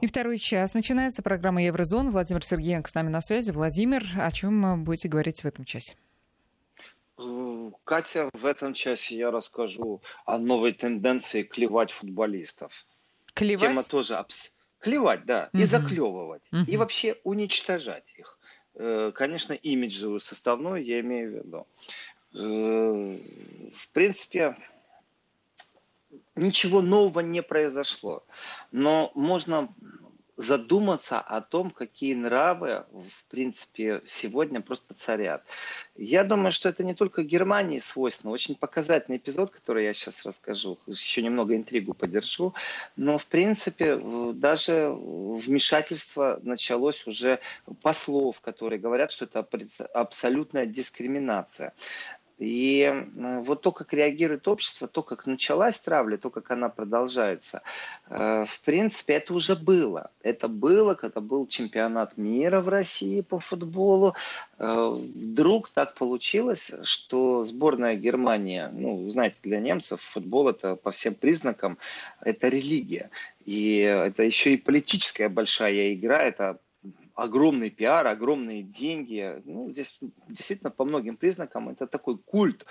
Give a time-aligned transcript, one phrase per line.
[0.00, 2.10] И второй час начинается программа Еврозон.
[2.10, 3.50] Владимир Сергеенко с нами на связи.
[3.50, 5.96] Владимир, о чем будете говорить в этом часе?
[7.82, 12.86] Катя, в этом часе я расскажу о новой тенденции клевать футболистов.
[13.34, 13.68] Клевать?
[13.68, 14.54] Тема тоже абс...
[14.78, 15.60] Клевать, да, угу.
[15.60, 16.62] и заклевывать, угу.
[16.68, 18.38] и вообще уничтожать их.
[18.74, 21.66] Э, конечно, имиджевую составную я имею в виду.
[22.34, 24.56] Э, в принципе,
[26.38, 28.24] ничего нового не произошло.
[28.72, 29.68] Но можно
[30.38, 35.42] задуматься о том, какие нравы, в принципе, сегодня просто царят.
[35.96, 38.32] Я думаю, что это не только Германии свойственно.
[38.32, 40.78] Очень показательный эпизод, который я сейчас расскажу.
[40.86, 42.54] Еще немного интригу подержу.
[42.96, 43.96] Но, в принципе,
[44.32, 47.40] даже вмешательство началось уже
[47.82, 49.44] послов, которые говорят, что это
[49.92, 51.74] абсолютная дискриминация.
[52.38, 57.62] И э, вот то, как реагирует общество, то, как началась травля, то, как она продолжается,
[58.08, 60.10] э, в принципе, это уже было.
[60.22, 64.14] Это было, когда был чемпионат мира в России по футболу.
[64.58, 71.14] Э, вдруг так получилось, что сборная Германии, ну, знаете, для немцев футбол это по всем
[71.14, 71.76] признакам,
[72.20, 73.10] это религия.
[73.44, 76.58] И это еще и политическая большая игра, это
[77.18, 79.42] огромный пиар, огромные деньги.
[79.44, 82.64] Ну, здесь действительно по многим признакам это такой культ.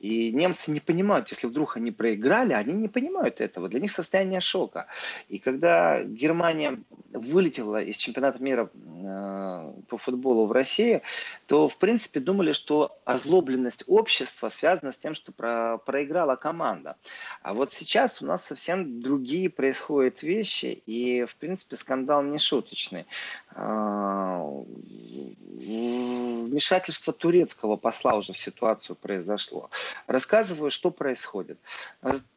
[0.00, 3.68] И немцы не понимают, если вдруг они проиграли, они не понимают этого.
[3.68, 4.86] Для них состояние шока.
[5.28, 11.02] И когда Германия вылетела из чемпионата мира э, по футболу в России,
[11.46, 16.96] то в принципе думали, что озлобленность общества связана с тем, что про, проиграла команда.
[17.42, 23.06] А вот сейчас у нас совсем другие происходят вещи, и в принципе скандал не шуточный.
[23.54, 23.91] Э,
[26.52, 29.70] вмешательство турецкого посла уже в ситуацию произошло.
[30.06, 31.58] Рассказываю, что происходит.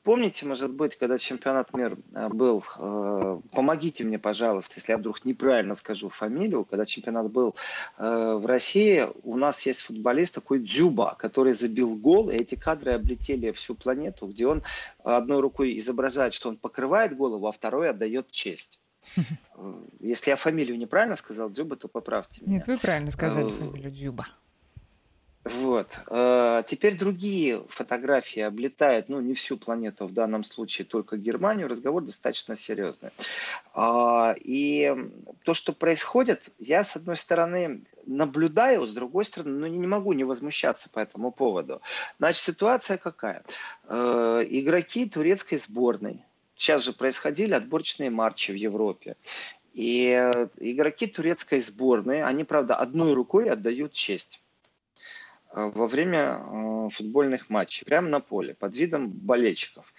[0.03, 5.25] Помните, может быть, когда чемпионат мира э, был, э, помогите мне, пожалуйста, если я вдруг
[5.25, 7.55] неправильно скажу фамилию, когда чемпионат был
[7.97, 12.93] э, в России, у нас есть футболист такой Дзюба, который забил гол, и эти кадры
[12.93, 14.61] облетели всю планету, где он
[15.03, 18.79] одной рукой изображает, что он покрывает голову, а второй отдает честь.
[19.99, 22.57] Если я фамилию неправильно сказал, Дзюба, то поправьте меня.
[22.57, 24.27] Нет, вы правильно сказали э, фамилию Дзюба.
[25.45, 25.99] Вот.
[26.09, 31.67] Э, теперь другие фотографии облетают, ну, не всю планету, в данном случае только Германию.
[31.67, 33.11] Разговор достаточно серьезный.
[33.75, 34.91] А, и
[35.43, 40.23] то, что происходит, я, с одной стороны, наблюдаю, с другой стороны, ну, не могу не
[40.23, 41.79] возмущаться по этому поводу.
[42.17, 43.43] Значит, ситуация какая?
[43.87, 49.17] Э, игроки турецкой сборной, Сейчас же происходили отборочные матчи в Европе.
[49.73, 54.41] И э, игроки турецкой сборной, они, правда, одной рукой отдают честь
[55.53, 59.93] э, во время э, футбольных матчей, прямо на поле, под видом болельщиков.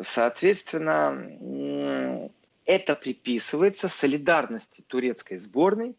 [0.00, 2.28] Соответственно,
[2.64, 5.94] это приписывается солидарности турецкой сборной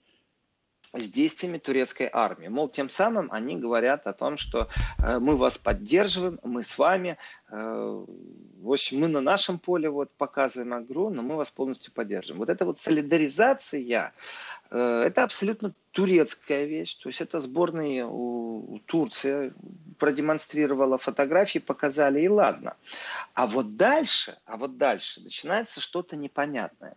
[0.94, 2.48] с действиями турецкой армии.
[2.48, 4.68] Мол, тем самым они говорят о том, что
[5.00, 7.18] э, мы вас поддерживаем, мы с вами,
[7.50, 8.06] э,
[8.62, 12.40] в общем, мы на нашем поле вот показываем игру, но мы вас полностью поддерживаем.
[12.40, 14.14] Вот эта вот солидаризация,
[14.70, 19.54] э, это абсолютно турецкая вещь, то есть это сборная у, у Турции
[19.98, 22.76] продемонстрировала фотографии, показали и ладно.
[23.34, 26.96] А вот дальше, а вот дальше начинается что-то непонятное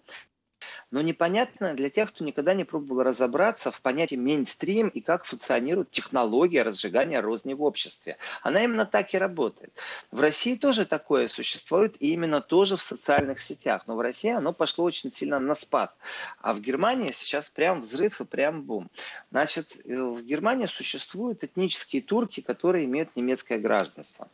[0.94, 5.90] но непонятно для тех, кто никогда не пробовал разобраться в понятии мейнстрим и как функционирует
[5.90, 8.16] технология разжигания розни в обществе.
[8.42, 9.72] Она именно так и работает.
[10.12, 13.88] В России тоже такое существует, и именно тоже в социальных сетях.
[13.88, 15.96] Но в России оно пошло очень сильно на спад.
[16.40, 18.88] А в Германии сейчас прям взрыв и прям бум.
[19.32, 24.28] Значит, э, в Германии существуют этнические турки, которые имеют немецкое гражданство.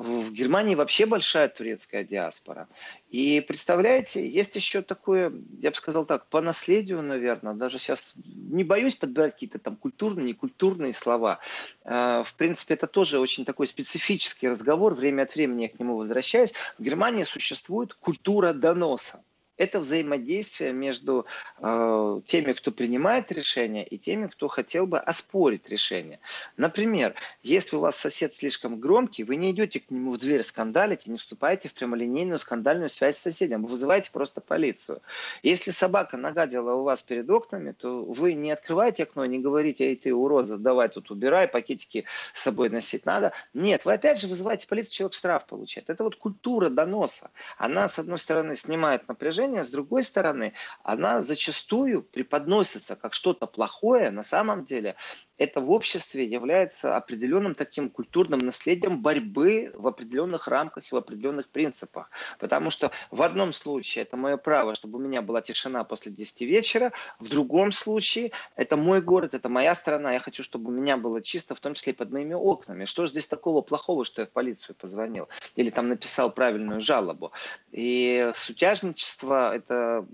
[0.00, 2.68] В Германии вообще большая турецкая диаспора.
[3.10, 8.64] И представляете, есть еще такое, я бы сказал так, по наследию, наверное, даже сейчас не
[8.64, 11.40] боюсь подбирать какие-то там культурные, некультурные слова.
[11.84, 15.98] А, в принципе, это тоже очень такой специфический разговор, время от времени я к нему
[15.98, 16.54] возвращаюсь.
[16.78, 19.22] В Германии существует культура доноса
[19.60, 21.26] это взаимодействие между
[21.58, 26.18] э, теми, кто принимает решение, и теми, кто хотел бы оспорить решение.
[26.56, 31.06] Например, если у вас сосед слишком громкий, вы не идете к нему в дверь скандалить
[31.06, 33.64] и не вступаете в прямолинейную скандальную связь с соседям.
[33.64, 35.02] Вы вызываете просто полицию.
[35.42, 39.96] Если собака нагадила у вас перед окнами, то вы не открываете окно, не говорите, эй,
[39.96, 43.32] ты урод, давай тут убирай, пакетики с собой носить надо.
[43.52, 45.90] Нет, вы опять же вызываете полицию, человек штраф получает.
[45.90, 47.30] Это вот культура доноса.
[47.58, 50.52] Она, с одной стороны, снимает напряжение, отношения, с другой стороны,
[50.82, 54.10] она зачастую преподносится как что-то плохое.
[54.10, 54.96] На самом деле
[55.40, 61.48] это в обществе является определенным таким культурным наследием борьбы в определенных рамках и в определенных
[61.48, 62.10] принципах.
[62.38, 66.42] Потому что в одном случае это мое право, чтобы у меня была тишина после 10
[66.42, 70.98] вечера, в другом случае это мой город, это моя страна, я хочу, чтобы у меня
[70.98, 72.84] было чисто, в том числе и под моими окнами.
[72.84, 77.32] Что же здесь такого плохого, что я в полицию позвонил или там написал правильную жалобу?
[77.72, 80.06] И сутяжничество это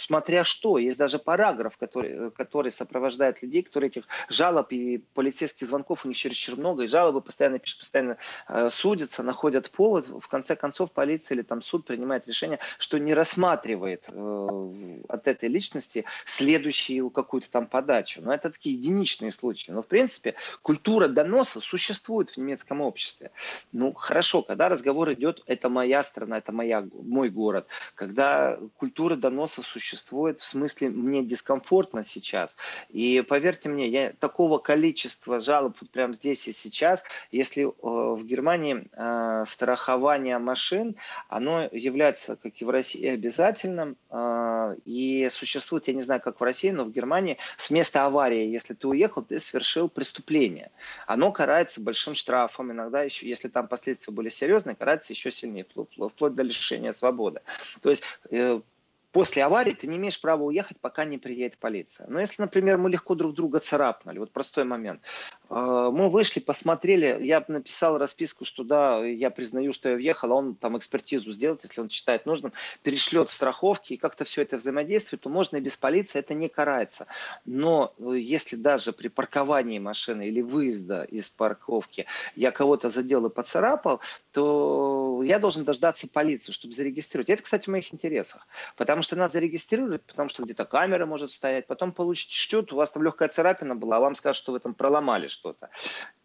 [0.00, 6.04] смотря что, есть даже параграф, который, который сопровождает людей, которые этих жалоб и полицейских звонков
[6.04, 8.16] у них чересчур много, и жалобы постоянно пишут, постоянно
[8.48, 10.06] э, судятся, находят повод.
[10.08, 15.48] В конце концов, полиция или там суд принимает решение, что не рассматривает э, от этой
[15.48, 18.20] личности следующую какую-то там подачу.
[18.22, 19.70] Но это такие единичные случаи.
[19.70, 23.30] Но, в принципе, культура доноса существует в немецком обществе.
[23.72, 27.66] Ну, хорошо, когда разговор идет, это моя страна, это моя, мой город.
[27.94, 32.56] Когда культура доноса существует, в смысле, мне дискомфортно сейчас.
[32.88, 37.02] И поверьте мне, я такого количества жалоб вот прямо здесь и сейчас,
[37.32, 40.94] если э, в Германии э, страхование машин,
[41.28, 46.44] оно является, как и в России, обязательным, э, и существует, я не знаю, как в
[46.44, 50.70] России, но в Германии с места аварии, если ты уехал, ты совершил преступление.
[51.08, 56.34] Оно карается большим штрафом, иногда еще, если там последствия были серьезные, карается еще сильнее, вплоть
[56.34, 57.40] до лишения свободы.
[57.80, 58.04] То есть
[59.12, 62.06] после аварии ты не имеешь права уехать, пока не приедет полиция.
[62.08, 65.02] Но если, например, мы легко друг друга царапнули, вот простой момент,
[65.52, 70.54] мы вышли, посмотрели, я написал расписку, что да, я признаю, что я въехал, а он
[70.54, 75.28] там экспертизу сделает, если он считает нужным, перешлет страховки и как-то все это взаимодействует, то
[75.28, 77.06] можно и без полиции, это не карается.
[77.44, 83.30] Но э, если даже при парковании машины или выезда из парковки я кого-то задел и
[83.30, 84.00] поцарапал,
[84.32, 87.28] то я должен дождаться полиции, чтобы зарегистрировать.
[87.28, 88.46] Это, кстати, в моих интересах.
[88.76, 92.92] Потому что нас зарегистрируют, потому что где-то камера может стоять, потом получите счет, у вас
[92.92, 95.70] там легкая царапина была, а вам скажут, что вы там проломали что-то.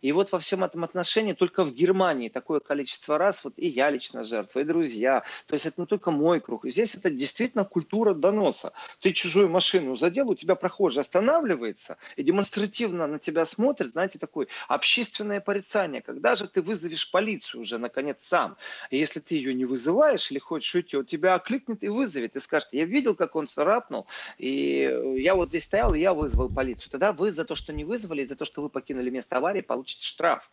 [0.02, 3.90] И вот во всем этом отношении только в Германии такое количество раз, вот и я
[3.90, 8.14] лично жертва, и друзья, то есть это не только мой круг, здесь это действительно культура
[8.14, 8.74] доноса.
[9.02, 14.48] Ты чужую машину задел, у тебя прохожий останавливается и демонстративно на тебя смотрит, знаете, такое
[14.68, 18.56] общественное порицание, когда же ты вызовешь полицию уже, наконец, сам.
[18.92, 22.40] И если ты ее не вызываешь или хочешь уйти, он тебя окликнет и вызовет, и
[22.40, 24.06] скажет, я видел, как он царапнул,
[24.38, 26.92] и я вот здесь стоял, и я вызвал полицию.
[26.92, 30.06] Тогда вы за то, что не вызвали, за то, что вы покинули место аварии, получите
[30.06, 30.50] штраф.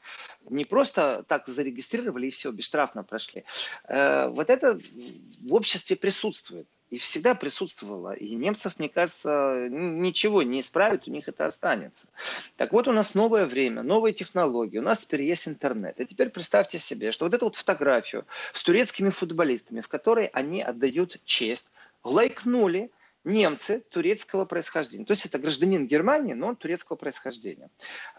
[0.49, 3.45] Не просто так зарегистрировали и все, бесштрафно прошли.
[3.89, 4.79] Э, вот это
[5.41, 8.13] в обществе присутствует и всегда присутствовало.
[8.13, 12.09] И немцев, мне кажется, ничего не исправит, у них это останется.
[12.57, 15.99] Так вот, у нас новое время, новые технологии, у нас теперь есть интернет.
[16.01, 20.63] И теперь представьте себе, что вот эту вот фотографию с турецкими футболистами, в которой они
[20.63, 21.73] отдают честь
[22.05, 22.91] лайкнули
[23.25, 25.05] немцы турецкого происхождения.
[25.05, 27.71] То есть это гражданин Германии, но он турецкого происхождения.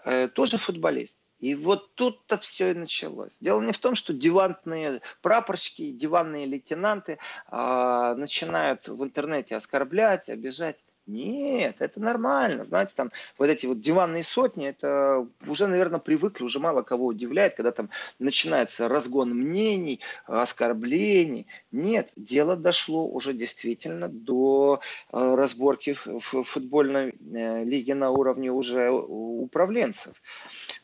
[0.04, 1.20] Э, тоже футболист.
[1.40, 3.38] И вот тут-то все и началось.
[3.40, 7.20] Дело не в том, что диванные прапорщики, диванные лейтенанты
[7.52, 10.78] э, начинают в интернете оскорблять, обижать.
[11.08, 12.66] Нет, это нормально.
[12.66, 17.54] Знаете, там вот эти вот диванные сотни, это уже, наверное, привыкли, уже мало кого удивляет,
[17.54, 21.46] когда там начинается разгон мнений, оскорблений.
[21.72, 24.82] Нет, дело дошло уже действительно до
[25.14, 30.16] э, разборки в футбольной э, лиге на уровне уже управленцев.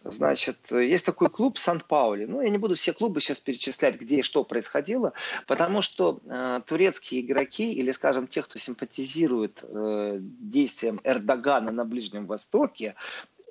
[0.04, 2.26] Значит, есть такой клуб Сан-Паули.
[2.26, 5.14] Ну, я не буду все клубы сейчас перечислять, где и что происходило,
[5.46, 12.26] потому что э, турецкие игроки, или, скажем, те, кто симпатизирует э, действиям Эрдогана на Ближнем
[12.26, 12.96] Востоке,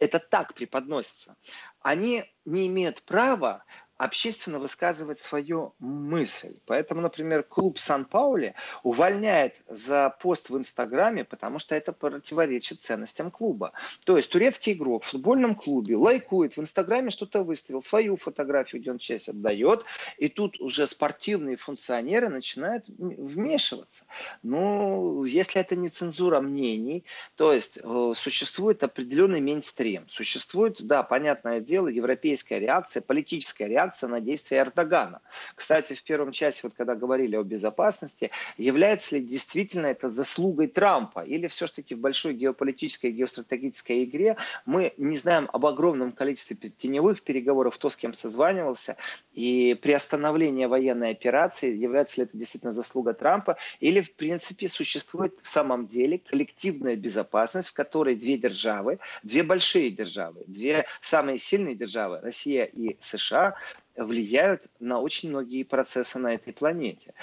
[0.01, 1.37] это так преподносится.
[1.83, 3.63] Они не имеют права
[4.01, 6.57] общественно высказывать свою мысль.
[6.65, 13.73] Поэтому, например, клуб Сан-Паули увольняет за пост в Инстаграме, потому что это противоречит ценностям клуба.
[14.07, 18.91] То есть турецкий игрок в футбольном клубе лайкует в Инстаграме, что-то выставил, свою фотографию, где
[18.91, 19.85] он честь отдает,
[20.17, 24.07] и тут уже спортивные функционеры начинают вмешиваться.
[24.43, 27.05] Ну, если это не цензура мнений,
[27.37, 34.09] то есть э, существует определенный мейнстрим, существует, да, понятное дело, европейская реакция, политическая реакция, реакция
[34.09, 35.21] на действия Эрдогана.
[35.55, 41.21] Кстати, в первом часе, вот когда говорили о безопасности, является ли действительно это заслугой Трампа
[41.21, 47.75] или все-таки в большой геополитической, геостратегической игре мы не знаем об огромном количестве теневых переговоров,
[47.75, 48.97] кто с кем созванивался,
[49.33, 55.49] и приостановление военной операции, является ли это действительно заслуга Трампа, или в принципе существует в
[55.49, 62.21] самом деле коллективная безопасность, в которой две державы, две большие державы, две самые сильные державы,
[62.21, 63.55] Россия и США,
[63.97, 67.15] влияют на очень многие процессы на этой планете.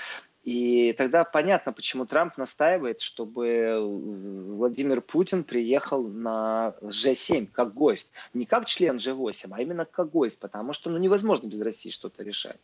[0.48, 8.14] И тогда понятно, почему Трамп настаивает, чтобы Владимир Путин приехал на G7 как гость.
[8.34, 12.24] Не как член G8, а именно как гость, потому что ну, невозможно без России что-то
[12.24, 12.56] решать.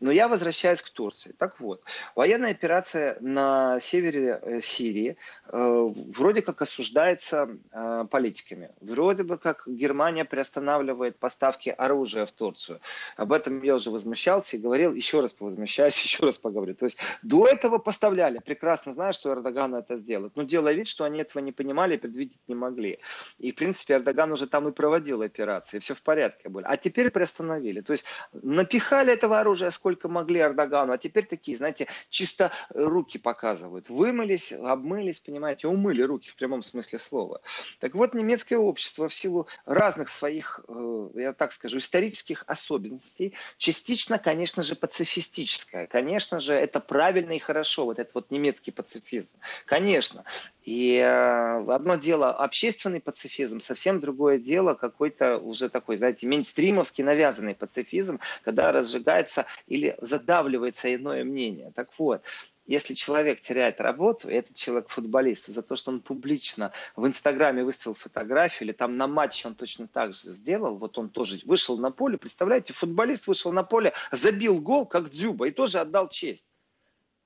[0.00, 1.34] Но я возвращаюсь к Турции.
[1.36, 1.82] Так вот,
[2.14, 5.18] военная операция на севере э, Сирии
[5.52, 8.70] э, вроде как осуждается э, политиками.
[8.80, 12.80] Вроде бы как Германия приостанавливает поставки оружия в Турцию.
[13.18, 16.74] Об этом я уже возмущался и говорил, еще раз повозмущаюсь, еще раз поговорю.
[16.74, 20.36] То есть до этого поставляли, прекрасно зная, что Эрдоган это сделает.
[20.36, 23.00] Но делая вид, что они этого не понимали и предвидеть не могли.
[23.38, 26.64] И, в принципе, Эрдоган уже там и проводил операции, все в порядке были.
[26.66, 27.80] А теперь приостановили.
[27.80, 33.88] То есть напихали этого оружия сколько могли Эрдогану, а теперь такие, знаете, чисто руки показывают.
[33.88, 37.40] Вымылись, обмылись, понимаете, умыли руки в прямом смысле слова.
[37.80, 44.18] Так вот, немецкое общество в силу разных своих, э, я так скажу, исторических особенностей, частично,
[44.18, 45.88] конечно же, пацифистическое.
[45.88, 49.38] Конечно же, это правильно и хорошо, вот этот вот немецкий пацифизм.
[49.64, 50.24] Конечно.
[50.64, 57.54] И э, одно дело общественный пацифизм, совсем другое дело какой-то уже такой, знаете, мейнстримовский навязанный
[57.54, 61.72] пацифизм, когда разжигается или задавливается иное мнение.
[61.74, 62.22] Так вот,
[62.66, 67.64] если человек теряет работу, и этот человек футболист, за то, что он публично в Инстаграме
[67.64, 71.78] выставил фотографию, или там на матче он точно так же сделал, вот он тоже вышел
[71.78, 76.48] на поле, представляете, футболист вышел на поле, забил гол, как Дзюба, и тоже отдал честь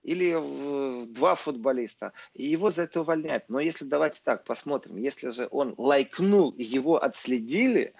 [0.03, 3.45] или два футболиста, и его за это увольняют.
[3.49, 7.95] Но если давайте так посмотрим, если же он лайкнул, его отследили,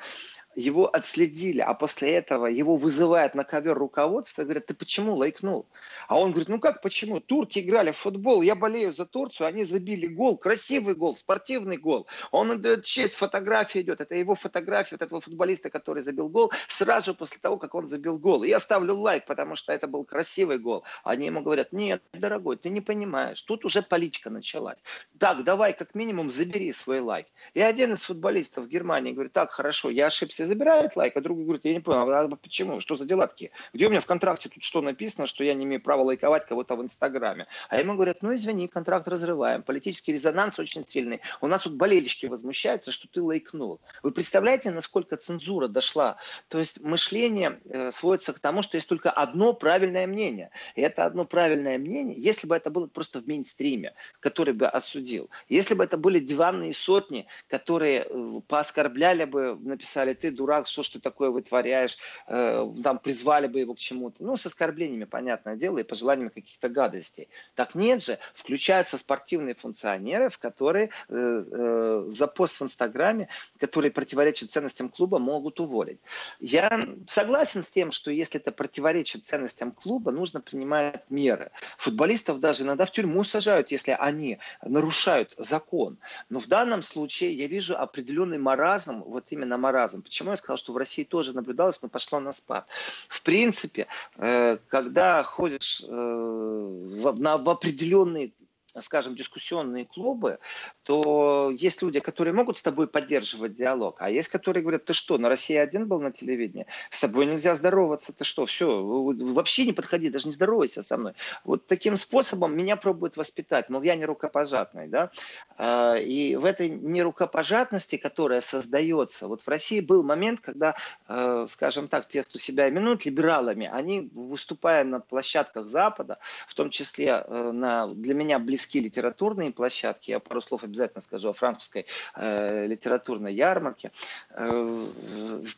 [0.55, 5.67] его отследили, а после этого его вызывают на ковер руководство, говорят, ты почему лайкнул?
[6.09, 7.21] А он говорит, ну как почему?
[7.21, 12.07] Турки играли в футбол, я болею за Турцию, они забили гол, красивый гол, спортивный гол.
[12.33, 17.15] Он отдает честь, фотография идет, это его фотография вот этого футболиста, который забил гол, сразу
[17.15, 18.43] после того, как он забил гол.
[18.43, 20.85] И я ставлю лайк, потому что это был красивый гол.
[21.05, 24.79] Они ему говорят, нет, дорогой, ты не понимаешь, тут уже политика началась.
[25.19, 27.27] Так, давай как минимум забери свой лайк.
[27.55, 31.45] И один из футболистов в Германии говорит, так, хорошо, я ошибся, забирает лайк, а другой
[31.45, 33.51] говорит, я не понял, а почему, что за дела такие?
[33.73, 36.77] Где у меня в контракте тут что написано, что я не имею права лайковать кого-то
[36.77, 37.47] в Инстаграме?
[37.69, 42.27] А ему говорят, ну извини, контракт разрываем, политический резонанс очень сильный, у нас тут болельщики
[42.27, 43.81] возмущаются, что ты лайкнул.
[44.03, 46.17] Вы представляете, насколько цензура дошла?
[46.49, 50.51] То есть мышление э, сводится к тому, что есть только одно правильное мнение.
[50.75, 55.31] И это одно правильное мнение, если бы это было просто в мейнстриме, который бы осудил.
[55.49, 60.91] Если бы это были диванные сотни, которые э, пооскорбляли бы, написали, ты дурак, что ж
[60.91, 64.23] ты такое вытворяешь, э, там призвали бы его к чему-то.
[64.25, 67.29] Ну, с оскорблениями, понятное дело, и пожеланиями каких-то гадостей.
[67.55, 73.91] Так нет же, включаются спортивные функционеры, в которые э, э, за пост в Инстаграме, который
[73.91, 76.01] противоречит ценностям клуба, могут уволить.
[76.39, 81.51] Я согласен с тем, что если это противоречит ценностям клуба, нужно принимать меры.
[81.79, 85.99] Футболистов даже иногда в тюрьму сажают, если они нарушают закон.
[86.29, 90.03] Но в данном случае я вижу определенный маразм, вот именно маразм.
[90.03, 92.69] Почему я сказал, что в России тоже наблюдалось, но пошло на спад?
[93.09, 93.87] В принципе,
[94.17, 98.33] э, когда ходишь э, в определенные
[98.81, 100.39] скажем, дискуссионные клубы,
[100.83, 105.19] то есть люди, которые могут с тобой поддерживать диалог, а есть, которые говорят, ты что,
[105.19, 109.73] на России один был на телевидении, с тобой нельзя здороваться, ты что, все, вообще не
[109.73, 111.15] подходи, даже не здоровайся со мной.
[111.45, 115.11] Вот таким способом меня пробуют воспитать, мол, я не рукопожатный, да,
[115.57, 120.77] а, и в этой нерукопожатности, которая создается, вот в России был момент, когда,
[121.09, 126.71] э, скажем так, те, кто себя именуют либералами, они, выступая на площадках Запада, в том
[126.71, 130.11] числе э, на, для меня близких близки литературные площадки.
[130.11, 131.87] Я пару слов обязательно скажу о французской
[132.17, 133.91] э, литературной ярмарке.
[134.31, 134.87] Э,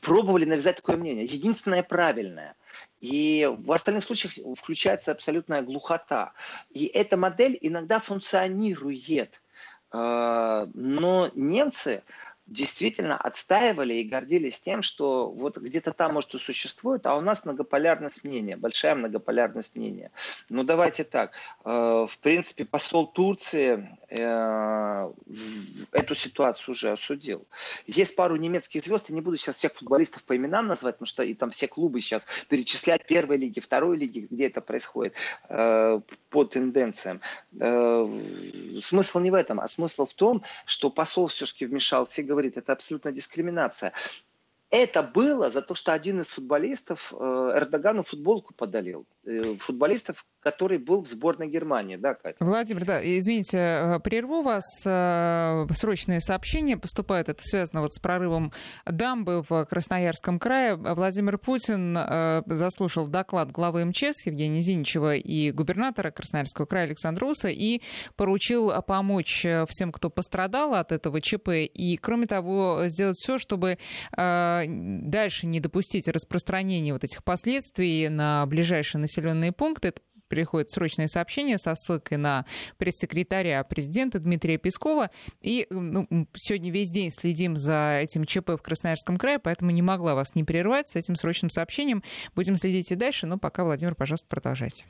[0.01, 1.25] пробовали навязать такое мнение.
[1.25, 2.55] Единственное правильное.
[3.01, 6.33] И в остальных случаях включается абсолютная глухота.
[6.71, 9.43] И эта модель иногда функционирует.
[9.93, 12.03] Э, но немцы
[12.53, 17.45] действительно отстаивали и гордились тем, что вот где-то там, может, и существует, а у нас
[17.45, 20.11] многополярность мнения, большая многополярность мнения.
[20.51, 21.33] Ну, давайте так.
[21.65, 25.13] Э, в принципе, посол Турции э,
[25.93, 27.47] эту ситуацию уже осудил.
[27.87, 31.23] Есть пару немецких звезд, я не буду сейчас всех футболистов по именам назвать, потому что
[31.23, 35.15] и там все клубы сейчас перечислять первой лиги, второй лиги, где это происходит
[35.49, 37.21] э, по тенденциям.
[38.81, 42.73] Смысл не в этом, а смысл в том, что посол все-таки вмешался и говорит, это
[42.73, 43.93] абсолютно дискриминация.
[44.71, 49.07] Это было за то, что один из футболистов э, Эрдогану футболку подалил.
[49.25, 51.97] Э, футболистов, который был в сборной Германии.
[51.97, 52.37] Да, Катя?
[52.41, 54.65] Владимир, да, извините, э, прерву вас.
[54.85, 57.29] Э, срочные сообщения поступают.
[57.29, 58.53] Это связано вот с прорывом
[58.85, 60.75] дамбы в Красноярском крае.
[60.75, 67.49] Владимир Путин э, заслушал доклад главы МЧС Евгения Зиничева и губернатора Красноярского края Александра Уса
[67.49, 67.81] и
[68.17, 71.51] поручил помочь всем, кто пострадал от этого ЧП.
[71.73, 73.79] И, кроме того, сделать все, чтобы
[74.17, 79.93] дальше не допустить распространения вот этих последствий на ближайшие населенные пункты
[80.33, 82.47] приходит срочное сообщение со ссылкой на
[82.79, 85.11] пресс-секретаря президента Дмитрия Пескова.
[85.43, 90.15] И ну, сегодня весь день следим за этим ЧП в Красноярском крае, поэтому не могла
[90.15, 92.03] вас не прервать с этим срочным сообщением.
[92.35, 94.87] Будем следить и дальше, но пока, Владимир, пожалуйста, продолжайте.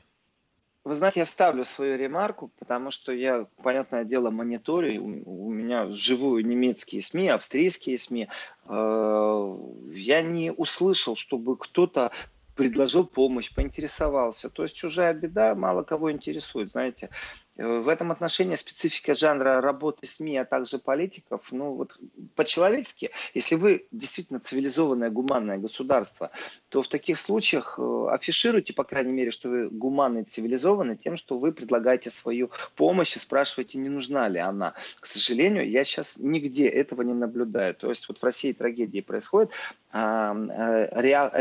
[0.85, 5.03] Вы знаете, я вставлю свою ремарку, потому что я, понятное дело, мониторю.
[5.25, 8.29] У меня живую немецкие СМИ, австрийские СМИ.
[8.67, 9.53] Э,
[9.93, 12.11] я не услышал, чтобы кто-то
[12.55, 14.49] предложил помощь, поинтересовался.
[14.49, 17.09] То есть чужая беда мало кого интересует, знаете.
[17.57, 21.99] Э, в этом отношении специфика жанра работы СМИ, а также политиков, ну вот
[22.35, 26.31] по-человечески, если вы действительно цивилизованное, гуманное государство,
[26.69, 31.37] то в таких случаях э, афишируйте, по крайней мере, что вы гуманный, цивилизованный, тем, что
[31.37, 34.73] вы предлагаете свою помощь и спрашиваете, не нужна ли она.
[34.99, 37.75] К сожалению, я сейчас нигде этого не наблюдаю.
[37.75, 39.51] То есть вот в России трагедии происходит,
[39.91, 40.89] а э,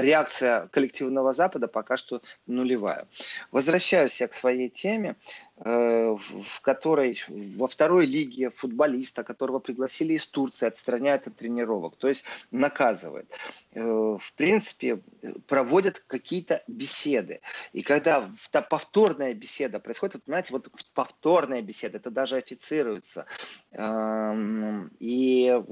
[0.02, 3.06] реакция коллективного Запада пока что нулевая.
[3.50, 5.16] Возвращаюсь я к своей теме.
[5.64, 12.08] Э, в которой во второй лиге футболиста, которого пригласили из Турции, отстраняют от тренировок, то
[12.08, 13.30] есть наказывает.
[13.74, 15.00] Э, в принципе,
[15.46, 17.42] проводят какие-то беседы.
[17.72, 18.28] И когда
[18.68, 23.26] повторная беседа происходит, вот, знаете, вот повторная беседа, это даже официруется.
[23.70, 25.62] Эм, и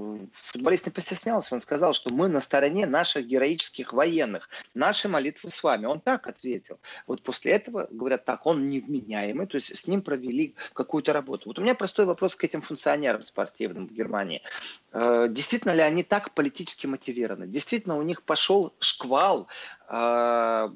[0.53, 5.61] футболист не постеснялся, он сказал, что мы на стороне наших героических военных, наши молитвы с
[5.65, 5.87] вами.
[5.87, 6.79] Он так ответил.
[7.09, 11.49] Вот после этого, говорят, так, он невменяемый, то есть с ним провели какую-то работу.
[11.49, 14.43] Вот у меня простой вопрос к этим функционерам спортивным в Германии.
[14.93, 17.47] Э, действительно ли они так политически мотивированы?
[17.47, 19.49] Действительно у них пошел шквал
[19.89, 20.69] э,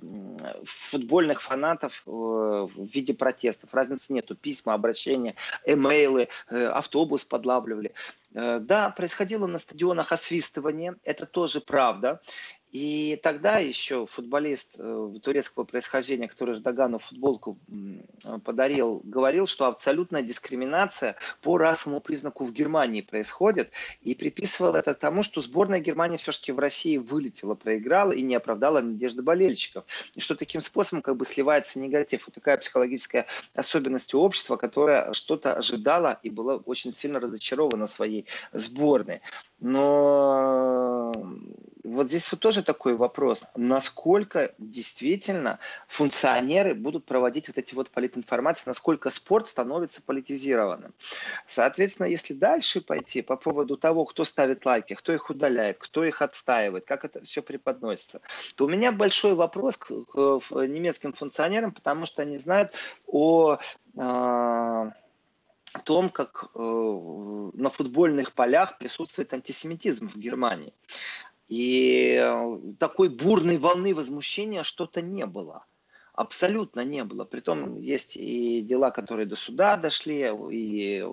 [0.65, 3.75] футбольных фанатов э, в виде протестов.
[3.75, 4.35] Разницы нету.
[4.35, 5.35] Письма, обращения,
[5.65, 7.93] эмейлы, автобус подлавливали.
[8.33, 12.21] Да, происходило на стадионах освистывание, это тоже правда.
[12.75, 17.57] И тогда еще футболист э, турецкого происхождения, который Эрдогану футболку
[18.45, 23.71] подарил, говорил, что абсолютная дискриминация по расовому признаку в Германии происходит.
[24.03, 28.81] И приписывал это тому, что сборная Германии все-таки в России вылетела, проиграла и не оправдала
[28.81, 29.85] надежды болельщиков.
[30.17, 32.27] И что таким способом как бы сливается негатив.
[32.27, 38.27] Вот такая психологическая особенность у общества, которое что-то ожидало и было очень сильно разочаровано своей
[38.53, 39.21] сборной.
[39.61, 41.13] Но
[41.85, 48.65] вот здесь вот тоже такой вопрос, насколько действительно функционеры будут проводить вот эти вот политинформации,
[48.67, 50.95] насколько спорт становится политизированным.
[51.47, 56.23] Соответственно, если дальше пойти по поводу того, кто ставит лайки, кто их удаляет, кто их
[56.23, 58.23] отстаивает, как это все преподносится,
[58.57, 62.73] то у меня большой вопрос к, к немецким функционерам, потому что они знают
[63.07, 63.59] о
[63.97, 64.91] э,
[65.85, 70.73] том, как э, на футбольных полях присутствует антисемитизм в Германии.
[71.49, 75.65] И э, такой бурной волны возмущения что-то не было.
[76.15, 77.25] Абсолютно не было.
[77.25, 81.05] Притом есть и дела, которые до суда дошли, и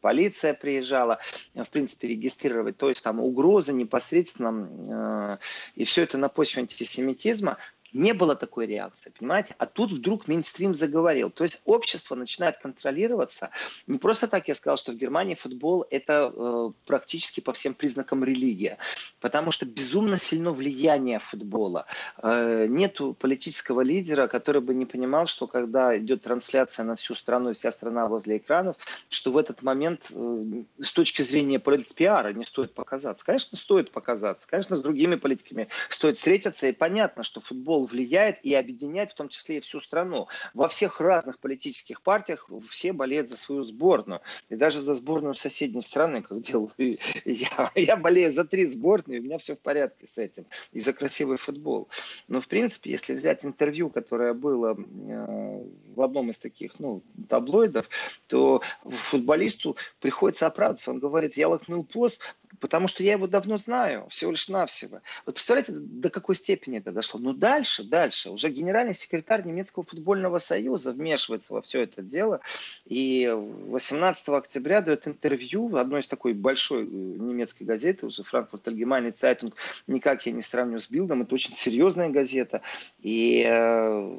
[0.00, 1.20] полиция приезжала,
[1.54, 2.76] в принципе, регистрировать.
[2.76, 5.38] То есть там угрозы непосредственно.
[5.38, 5.44] Э,
[5.76, 7.56] и все это на почве антисемитизма.
[7.92, 9.54] Не было такой реакции, понимаете?
[9.58, 11.30] А тут вдруг мейнстрим заговорил.
[11.30, 13.50] То есть общество начинает контролироваться.
[13.86, 18.24] Не просто так я сказал, что в Германии футбол это э, практически по всем признакам
[18.24, 18.78] религия.
[19.20, 21.86] Потому что безумно сильно влияние футбола.
[22.22, 27.50] Э, нету политического лидера, который бы не понимал, что когда идет трансляция на всю страну
[27.50, 28.76] и вся страна возле экранов,
[29.08, 33.24] что в этот момент э, с точки зрения пиара не стоит показаться.
[33.24, 34.48] Конечно, стоит показаться.
[34.48, 36.68] Конечно, с другими политиками стоит встретиться.
[36.68, 40.28] И понятно, что футбол футбол влияет и объединяет в том числе и всю страну.
[40.54, 44.20] Во всех разных политических партиях все болеют за свою сборную.
[44.50, 47.70] И даже за сборную соседней страны, как делаю я.
[47.74, 50.44] Я болею за три сборные, у меня все в порядке с этим.
[50.72, 51.88] И за красивый футбол.
[52.28, 55.64] Но, в принципе, если взять интервью, которое было э,
[55.94, 57.88] в одном из таких ну, таблоидов,
[58.26, 60.90] то футболисту приходится оправдываться.
[60.90, 65.00] Он говорит, я лакнул пост, потому что я его давно знаю, всего лишь навсего.
[65.26, 67.20] Вот представляете, до какой степени это дошло?
[67.20, 72.40] Но дальше, дальше, уже генеральный секретарь немецкого футбольного союза вмешивается во все это дело,
[72.84, 78.68] и 18 октября дает интервью в одной из такой большой э, немецкой газеты, уже Франкфурт
[78.68, 79.54] Allgemeine Zeitung,
[79.86, 82.62] никак я не сравню с Билдом, это очень серьезная газета,
[83.00, 84.18] и э,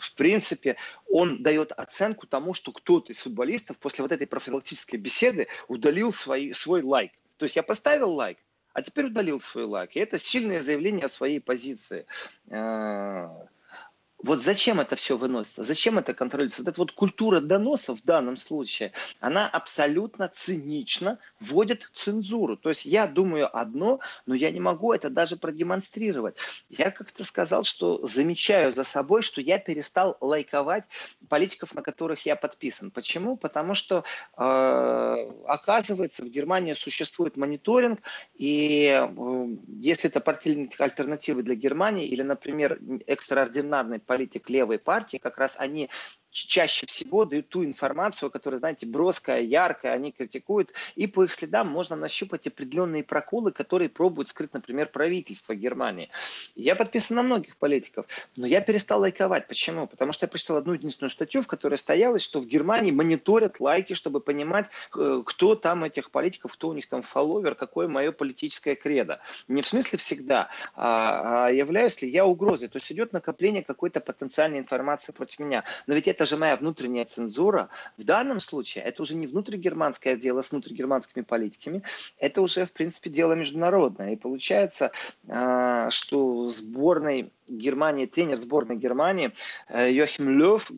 [0.00, 0.76] в принципе,
[1.08, 6.54] он дает оценку тому, что кто-то из футболистов после вот этой профилактической беседы удалил свой,
[6.54, 7.12] свой лайк.
[7.40, 8.36] То есть я поставил лайк,
[8.74, 9.96] а теперь удалил свой лайк.
[9.96, 12.04] И это сильное заявление о своей позиции.
[14.22, 16.62] Вот зачем это все выносится, зачем это контролируется?
[16.62, 22.56] Вот эта вот культура доноса в данном случае, она абсолютно цинично вводит цензуру.
[22.56, 26.36] То есть я думаю одно, но я не могу это даже продемонстрировать.
[26.68, 30.84] Я как-то сказал, что замечаю за собой, что я перестал лайковать
[31.28, 32.90] политиков, на которых я подписан.
[32.90, 33.36] Почему?
[33.36, 34.04] Потому что
[34.36, 38.00] э, оказывается в Германии существует мониторинг,
[38.34, 39.46] и э,
[39.80, 45.88] если это партийные альтернативы для Германии или, например, экстраординарный политик левой партии, как раз они
[46.30, 51.68] чаще всего дают ту информацию, которая, знаете, броская, яркая, они критикуют, и по их следам
[51.68, 56.10] можно нащупать определенные проколы, которые пробуют скрыть, например, правительство Германии.
[56.54, 59.46] Я подписан на многих политиков, но я перестал лайковать.
[59.46, 59.86] Почему?
[59.86, 63.94] Потому что я прочитал одну единственную статью, в которой стоялось, что в Германии мониторят лайки,
[63.94, 64.66] чтобы понимать,
[64.96, 69.20] э, кто там этих политиков, кто у них там фолловер, какое мое политическое кредо.
[69.48, 72.68] Не в смысле всегда, а, а являюсь ли я угрозой.
[72.68, 75.64] То есть идет накопление какой-то потенциальной информации против меня.
[75.86, 77.70] Но ведь это это же моя внутренняя цензура.
[77.96, 81.82] В данном случае это уже не внутригерманское дело с внутригерманскими политиками,
[82.18, 84.12] это уже, в принципе, дело международное.
[84.12, 84.92] И получается,
[85.30, 89.32] а, что сборной Германии, тренер сборной Германии
[89.70, 90.70] э, Йохим Лев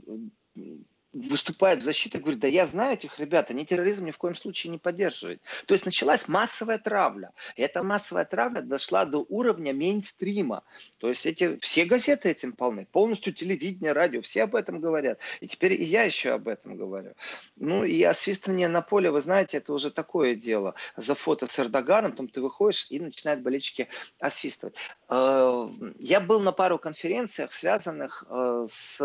[1.13, 4.35] выступает в защиту и говорит, да я знаю этих ребят, они терроризм ни в коем
[4.35, 5.41] случае не поддерживают.
[5.67, 7.33] То есть началась массовая травля.
[7.57, 10.63] И эта массовая травля дошла до уровня мейнстрима.
[10.99, 15.19] То есть эти, все газеты этим полны, полностью телевидение, радио, все об этом говорят.
[15.41, 17.13] И теперь и я еще об этом говорю.
[17.57, 20.75] Ну и освистывание на поле, вы знаете, это уже такое дело.
[20.97, 24.75] За фото с Эрдоганом, там ты выходишь и начинают болельщики освистывать.
[25.09, 29.01] Э, я был на пару конференциях, связанных э, с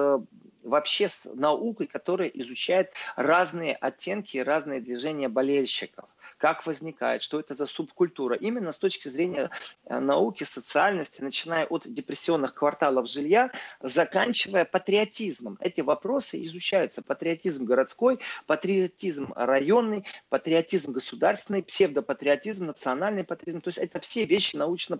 [0.67, 6.05] вообще с наукой, которая изучает разные оттенки и разные движения болельщиков
[6.37, 8.35] как возникает, что это за субкультура.
[8.35, 9.49] Именно с точки зрения
[9.85, 15.57] э, науки, социальности, начиная от депрессионных кварталов жилья, заканчивая патриотизмом.
[15.61, 17.01] Эти вопросы изучаются.
[17.01, 23.61] Патриотизм городской, патриотизм районный, патриотизм государственный, псевдопатриотизм, национальный патриотизм.
[23.61, 24.99] То есть это все вещи научно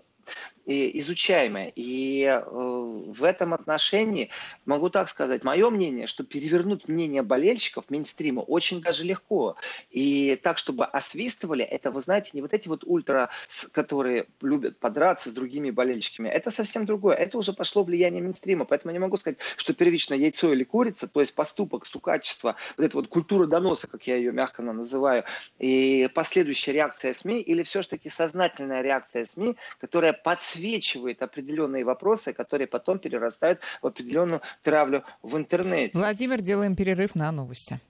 [0.68, 1.72] изучаемое.
[1.74, 4.30] И э, в этом отношении
[4.66, 9.56] могу так сказать, мое мнение, что перевернуть мнение болельщиков мейнстрима очень даже легко.
[9.90, 13.30] И так, чтобы освистывали, это, вы знаете, не вот эти вот ультра,
[13.72, 17.16] которые любят подраться с другими болельщиками, это совсем другое.
[17.16, 18.66] Это уже пошло влияние мейнстрима.
[18.66, 22.84] Поэтому я не могу сказать, что первично яйцо или курица, то есть поступок, стукачество, вот
[22.84, 25.24] эта вот культура доноса, как я ее мягко называю,
[25.58, 32.98] и последующая реакция СМИ, или все-таки сознательная реакция СМИ, которая подсвечивает определенные вопросы, которые потом
[32.98, 35.96] перерастают в определенную травлю в интернете.
[35.96, 37.80] Владимир, делаем перерыв на новости.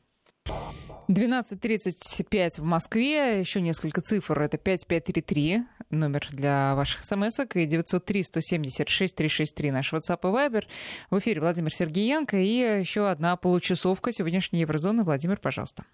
[1.08, 3.40] 12.35 в Москве.
[3.40, 4.40] Еще несколько цифр.
[4.40, 10.64] Это 5533, номер для ваших смс и 903-176-363 наш WhatsApp и Viber.
[11.10, 15.02] В эфире Владимир Сергеенко и еще одна получасовка сегодняшней Еврозоны.
[15.02, 15.84] Владимир, пожалуйста.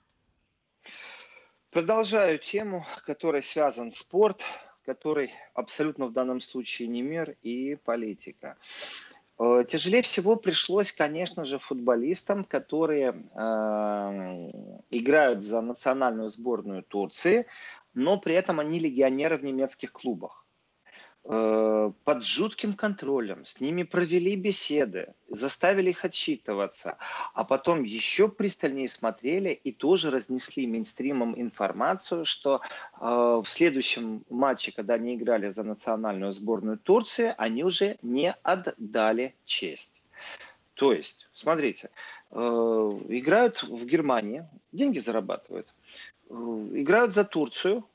[1.71, 4.43] Продолжаю тему, которой связан спорт
[4.85, 8.57] который абсолютно в данном случае не мир и политика.
[9.39, 14.51] Э, тяжелее всего пришлось, конечно же, футболистам, которые э,
[14.91, 17.47] играют за национальную сборную Турции,
[17.95, 20.44] но при этом они легионеры в немецких клубах.
[21.27, 26.99] Э, под жутким контролем, с ними провели беседы, заставили их отчитываться,
[27.33, 34.71] а потом еще пристальнее смотрели и тоже разнесли мейнстримом информацию, что э, в следующем матче,
[34.73, 40.03] когда они играли за национальную сборную Турции, они уже не отдали честь.
[40.75, 41.89] То есть, смотрите,
[42.33, 45.73] э, играют в Германии, деньги зарабатывают,
[46.29, 47.89] э, играют за Турцию,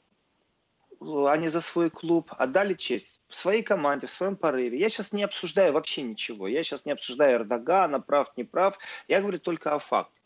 [1.02, 4.80] не за свой клуб, отдали честь в своей команде, в своем порыве.
[4.80, 6.48] Я сейчас не обсуждаю вообще ничего.
[6.48, 8.78] Я сейчас не обсуждаю Эрдогана, прав, не прав.
[9.08, 10.20] Я говорю только о факте.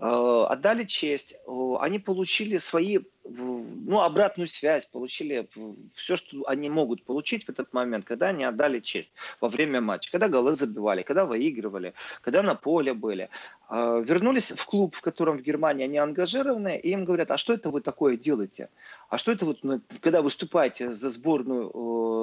[0.00, 1.34] Э, отдали честь.
[1.80, 5.48] Они получили свои, ну, обратную связь, получили
[5.94, 10.12] все, что они могут получить в этот момент, когда они отдали честь во время матча.
[10.12, 13.28] Когда голы забивали, когда выигрывали, когда на поле были.
[13.70, 17.52] Э, вернулись в клуб, в котором в Германии они ангажированы, и им говорят, а что
[17.52, 18.70] это вы такое делаете?
[19.08, 21.70] А что это вот, ну, когда выступаете за сборную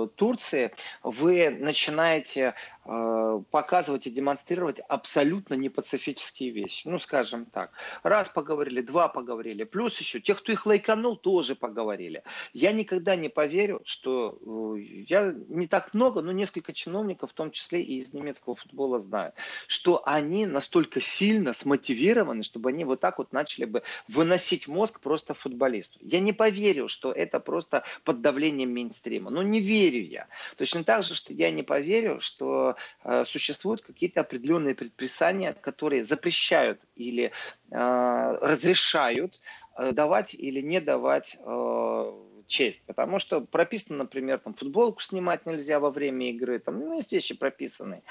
[0.05, 0.71] э, Турции,
[1.03, 6.88] вы начинаете э, показывать и демонстрировать абсолютно непацифические вещи.
[6.88, 7.64] Ну, скажем так.
[8.04, 9.63] Раз поговорили, два поговорили.
[9.63, 12.23] Плюс еще тех, кто их лайканул, тоже поговорили.
[12.54, 17.51] Я никогда не поверю, что э, я не так много, но несколько чиновников, в том
[17.51, 19.34] числе и из немецкого футбола, знаю,
[19.67, 25.34] что они настолько сильно смотивированы, чтобы они вот так вот начали бы выносить мозг просто
[25.34, 25.99] футболисту.
[26.01, 29.30] Я не поверю верю, что это просто под давлением мейнстрима.
[29.32, 30.28] Но не верю я.
[30.58, 36.82] Точно так же, что я не поверю, что э, существуют какие-то определенные предписания, которые запрещают
[36.95, 37.32] или
[37.71, 39.41] разрешают
[39.77, 42.11] э, давать или не давать э,
[42.47, 47.12] честь, потому что прописано, например, там футболку снимать нельзя во время игры, там ну, есть
[47.12, 48.03] вещи прописанные.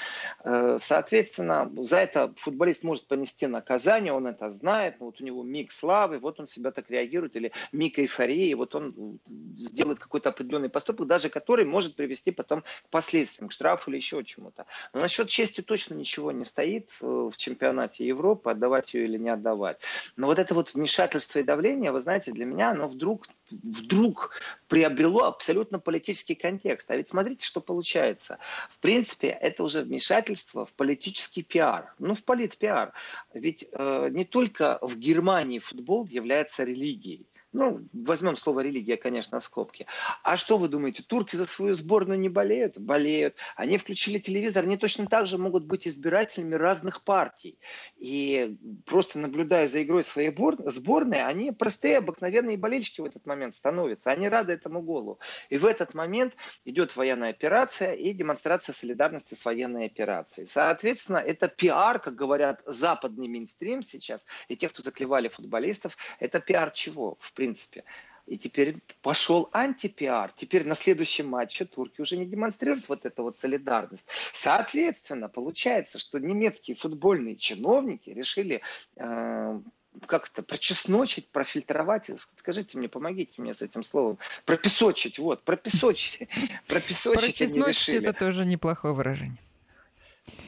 [0.45, 5.73] Э, соответственно, за это футболист может понести наказание, он это знает, вот у него миг
[5.73, 9.19] славы, вот он себя так реагирует, или миг эйфории, вот он
[9.57, 14.23] сделает какой-то определенный поступок, даже который может привести потом к последствиям, к штрафу или еще
[14.25, 14.67] чему-то.
[14.93, 19.31] Но насчет чести точно ничего не стоит э, в чемпионате Европы, отдавать ее или не
[19.31, 19.81] отдавать.
[20.17, 24.31] Но вот это вот вмешательство и давление, вы знаете, для меня оно вдруг, вдруг
[24.69, 26.91] приобрело абсолютно политический контекст.
[26.91, 28.39] А ведь смотрите, что получается.
[28.71, 31.95] В принципе, это уже вмешательство в политический пиар.
[31.99, 32.93] Ну, в политпиар.
[33.33, 37.27] Ведь э, не только в Германии футбол является религией.
[37.55, 39.87] Ну, возьмем слово религия, конечно, в скобки.
[40.25, 42.81] А что вы думаете, турки за свою сборную не болеют?
[42.81, 43.37] Болеют.
[43.55, 47.57] Они включили телевизор, они точно так же могут быть избирателями разных партий.
[47.97, 50.35] И просто наблюдая за игрой своей
[50.67, 54.11] сборной, они простые, обыкновенные болельщики в этот момент становятся.
[54.11, 55.21] Они рады этому голу.
[55.49, 60.49] И в этот момент идет военная операция и демонстрация солидарности с военной операцией.
[60.49, 66.73] Соответственно, это пиар, как говорят западный мейнстрим сейчас, и те, кто заклевали футболистов, это пиар
[66.73, 67.17] чего?
[67.21, 67.85] В принципе.
[68.27, 70.33] И теперь пошел антипиар.
[70.35, 74.09] Теперь на следующем матче турки уже не демонстрируют вот эту вот солидарность.
[74.33, 78.63] Соответственно, получается, что немецкие футбольные чиновники решили
[78.97, 79.61] э,
[80.07, 86.27] как это, прочесночить, профильтровать, скажите мне, помогите мне с этим словом, пропесочить, вот, пропесочить,
[86.67, 88.09] пропесочить они решили.
[88.09, 89.39] это тоже неплохое выражение.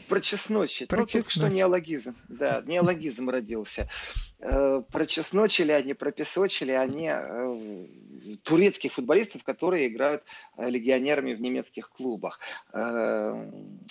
[0.09, 3.87] Прочесночить, ну, только что неологизм, да, неологизм родился.
[4.49, 7.87] Э, прочесночили они, пропесочили они э,
[8.45, 10.23] турецких футболистов, которые играют
[10.57, 12.39] э, легионерами в немецких клубах.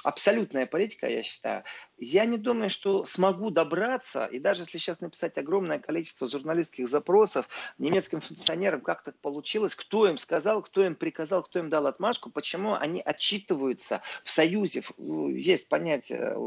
[0.04, 1.64] Абсолютная политика, я считаю.
[1.98, 7.50] Я не думаю, что смогу добраться, и даже если сейчас написать огромное количество журналистских запросов
[7.78, 12.30] немецким функционерам, как так получилось, кто им сказал, кто им приказал, кто им дал отмашку,
[12.30, 16.38] почему они отчитываются в союзе, есть понятие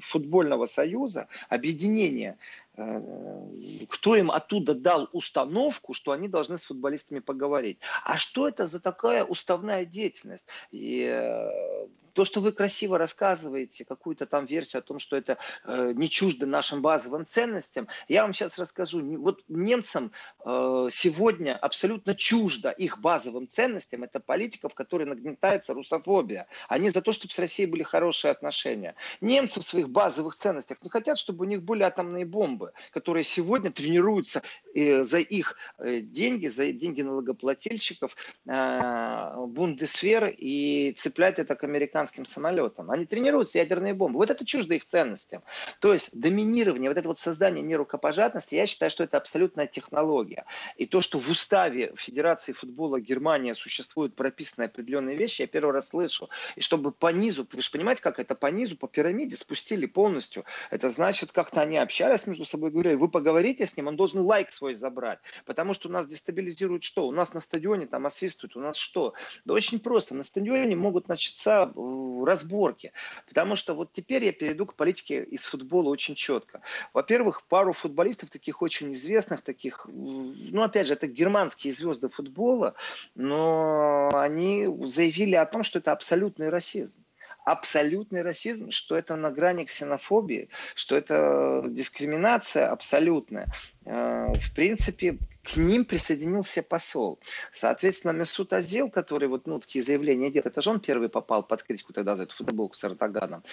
[0.00, 7.78] футбольного союза, объединения Э, кто им оттуда дал установку, что они должны с футболистами поговорить.
[8.04, 10.46] А что это за такая уставная деятельность?
[10.70, 11.86] И э,
[12.16, 16.46] то, что вы красиво рассказываете, какую-то там версию о том, что это э, не чуждо
[16.46, 19.02] нашим базовым ценностям, я вам сейчас расскажу.
[19.18, 20.12] Вот немцам
[20.42, 24.02] э, сегодня абсолютно чуждо их базовым ценностям.
[24.02, 26.46] Это политика, в которой нагнетается русофобия.
[26.68, 28.94] Они за то, чтобы с Россией были хорошие отношения.
[29.20, 33.70] Немцы в своих базовых ценностях не хотят, чтобы у них были атомные бомбы, которые сегодня
[33.70, 34.42] тренируются
[34.74, 42.24] э, за их э, деньги, за деньги налогоплательщиков, э, бундесферы и цеплять это к американским
[42.24, 42.90] самолетам.
[42.90, 44.18] Они тренируются ядерные бомбы.
[44.18, 45.42] Вот это чуждо их ценностям.
[45.80, 50.44] То есть доминирование, вот это вот создание нерукопожатности, я считаю, что это абсолютная технология.
[50.76, 55.88] И то, что в уставе Федерации футбола Германии существуют прописанные определенные вещи, я первый раз
[55.88, 56.28] слышу.
[56.56, 60.44] И чтобы по низу, вы же понимаете, как это по низу, по пирамиде спустили полностью.
[60.70, 64.50] Это значит, как-то они общались между собой, говорили, вы поговорите с ним, он должен лайк
[64.50, 65.18] свой забрать.
[65.44, 67.06] Потому что у нас дестабилизирует что?
[67.06, 69.14] У нас на стадионе там освистывают, у нас что?
[69.44, 70.14] Да очень просто.
[70.14, 71.72] На стадионе могут начаться
[72.24, 72.92] разборки.
[73.28, 76.60] Потому что вот теперь я перейду к политике из футбола очень четко.
[76.92, 82.74] Во-первых, пару футболистов таких очень известных, таких, ну опять же, это германские звезды футбола,
[83.14, 87.00] но они заявили о том, что это абсолютный расизм
[87.46, 93.46] абсолютный расизм, что это на грани ксенофобии, что это дискриминация абсолютная.
[93.84, 97.20] Э, в принципе, к ним присоединился посол.
[97.52, 101.62] Соответственно, Месут Азил, который вот, ну, такие заявления делает, это же он первый попал под
[101.62, 103.44] критику тогда за эту футболку с Эрдоганом.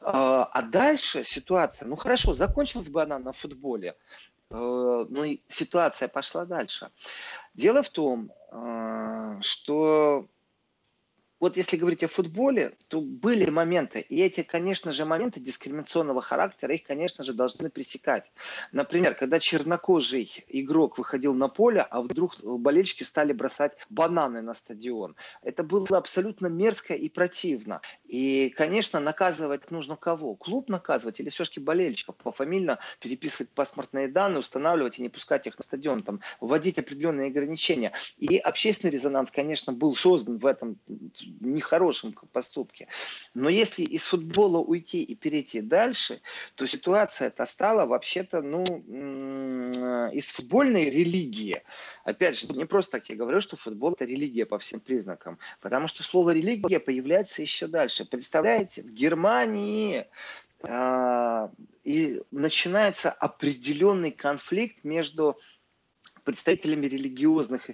[0.00, 3.96] Э, а дальше ситуация, ну хорошо, закончилась бы она на футболе,
[4.50, 6.90] э, но ситуация пошла дальше.
[7.54, 8.30] Дело в том,
[9.42, 10.28] что
[11.40, 16.74] вот если говорить о футболе, то были моменты, и эти, конечно же, моменты дискриминационного характера,
[16.74, 18.30] их, конечно же, должны пресекать.
[18.72, 25.16] Например, когда чернокожий игрок выходил на поле, а вдруг болельщики стали бросать бананы на стадион.
[25.42, 27.80] Это было абсолютно мерзко и противно.
[28.04, 30.34] И, конечно, наказывать нужно кого?
[30.34, 32.16] Клуб наказывать или все-таки болельщиков?
[32.16, 37.92] Пофамильно переписывать паспортные данные, устанавливать и не пускать их на стадион, там, вводить определенные ограничения.
[38.18, 40.78] И общественный резонанс, конечно, был создан в этом
[41.40, 42.88] нехорошем поступке.
[43.34, 46.20] Но если из футбола уйти и перейти дальше,
[46.54, 48.64] то ситуация это стала вообще-то, ну,
[50.10, 51.62] из футбольной религии.
[52.04, 55.86] Опять же, не просто так я говорю, что футбол это религия по всем признакам, потому
[55.86, 58.04] что слово религия появляется еще дальше.
[58.04, 60.06] Представляете, в Германии
[60.62, 61.48] э,
[61.84, 65.38] и начинается определенный конфликт между
[66.24, 67.70] представителями религиозных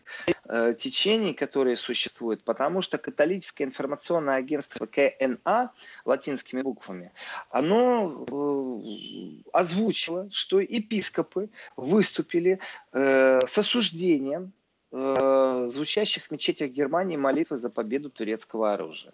[0.48, 5.72] э, течений, которые существуют, потому что католическое информационное агентство КНА
[6.04, 7.12] латинскими буквами,
[7.50, 12.60] оно э, озвучило, что епископы выступили
[12.92, 14.52] э, с осуждением
[14.96, 19.12] э, звучащих в мечетях Германии молитвы за победу турецкого оружия.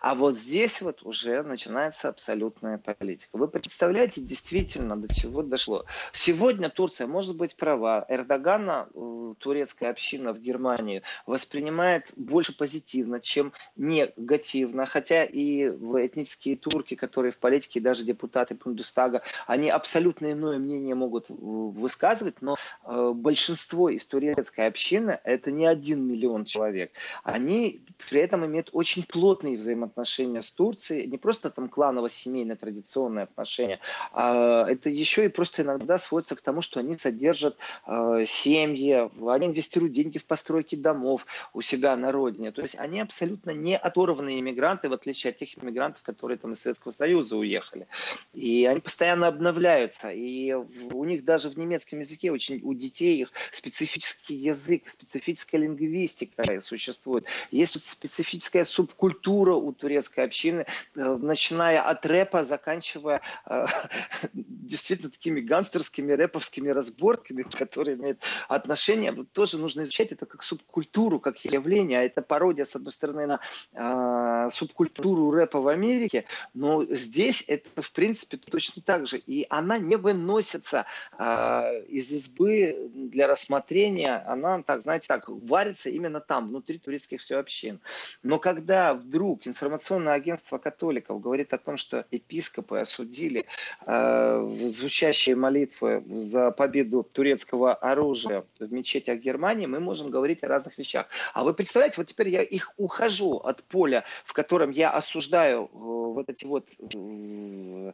[0.00, 3.36] А вот здесь вот уже начинается абсолютная политика.
[3.36, 5.84] Вы представляете действительно, до чего дошло?
[6.12, 8.04] Сегодня Турция может быть права.
[8.08, 14.86] Эрдогана, э, турецкая община в Германии, воспринимает больше позитивно, чем негативно.
[14.86, 21.26] Хотя и этнические турки, которые в политике, даже депутаты Бундестага, они абсолютно иное мнение могут
[21.28, 26.92] высказывать, но э, большинство из турецкой общины это не один миллион человек.
[27.22, 33.80] Они при этом имеют очень плотные взаимоотношения с Турцией, не просто там кланово-семейные традиционные отношения,
[34.12, 37.56] а это еще и просто иногда сводится к тому, что они содержат
[37.86, 42.52] э, семьи, они инвестируют деньги в постройки домов у себя на родине.
[42.52, 46.60] То есть они абсолютно не оторванные иммигранты, в отличие от тех иммигрантов, которые там из
[46.60, 47.86] Советского Союза уехали.
[48.32, 50.10] И они постоянно обновляются.
[50.10, 56.60] И у них даже в немецком языке очень у детей их специфический язык, специфическая лингвистика
[56.60, 57.26] существует.
[57.50, 63.66] Есть специфическая субкультура у турецкой общины, э, начиная от рэпа, заканчивая э,
[64.32, 69.12] действительно такими гангстерскими рэповскими разборками, которые имеют отношение.
[69.12, 72.00] Вот тоже нужно изучать это как субкультуру, как явление.
[72.00, 73.40] А это пародия, с одной стороны, на
[73.74, 79.18] э, субкультуру рэпа в Америке, но здесь это, в принципе, точно так же.
[79.18, 80.86] И она не выносится
[81.18, 84.24] э, из избы для рассмотрения.
[84.26, 87.80] Она, так знаете, знаете, так, варится именно там, внутри турецких все общин.
[88.22, 93.46] Но когда вдруг информационное агентство католиков говорит о том, что епископы осудили
[93.86, 100.78] э, звучащие молитвы за победу турецкого оружия в мечетях Германии, мы можем говорить о разных
[100.78, 101.06] вещах.
[101.32, 105.68] А вы представляете, вот теперь я их ухожу от поля, в котором я осуждаю э,
[105.72, 107.92] вот эти вот э,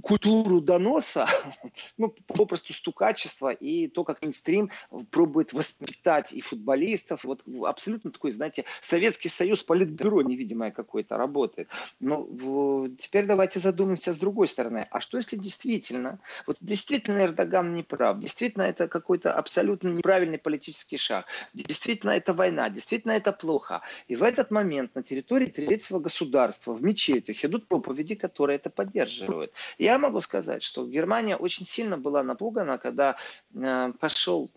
[0.00, 1.26] культуру доноса,
[1.98, 4.70] ну, попросту стукачество и то, как мейнстрим
[5.10, 7.24] пробует воспитать и футболистов.
[7.24, 11.68] Вот абсолютно такой, знаете, Советский Союз, политбюро невидимое какое-то работает.
[12.00, 14.86] Но в, теперь давайте задумаемся с другой стороны.
[14.90, 20.96] А что если действительно, вот действительно Эрдоган не прав, действительно это какой-то абсолютно неправильный политический
[20.96, 23.82] шаг, действительно это война, действительно это плохо.
[24.08, 29.52] И в этот момент на территории третьего государства, в мечетях идут проповеди, которые это поддерживают.
[29.78, 33.16] Я могу сказать, что Германия очень сильно была напугана, когда
[33.54, 34.50] э, пошел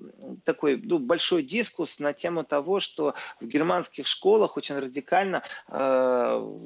[0.44, 6.58] такой ну, большой диск дискус на тему того, что в германских школах очень радикально э,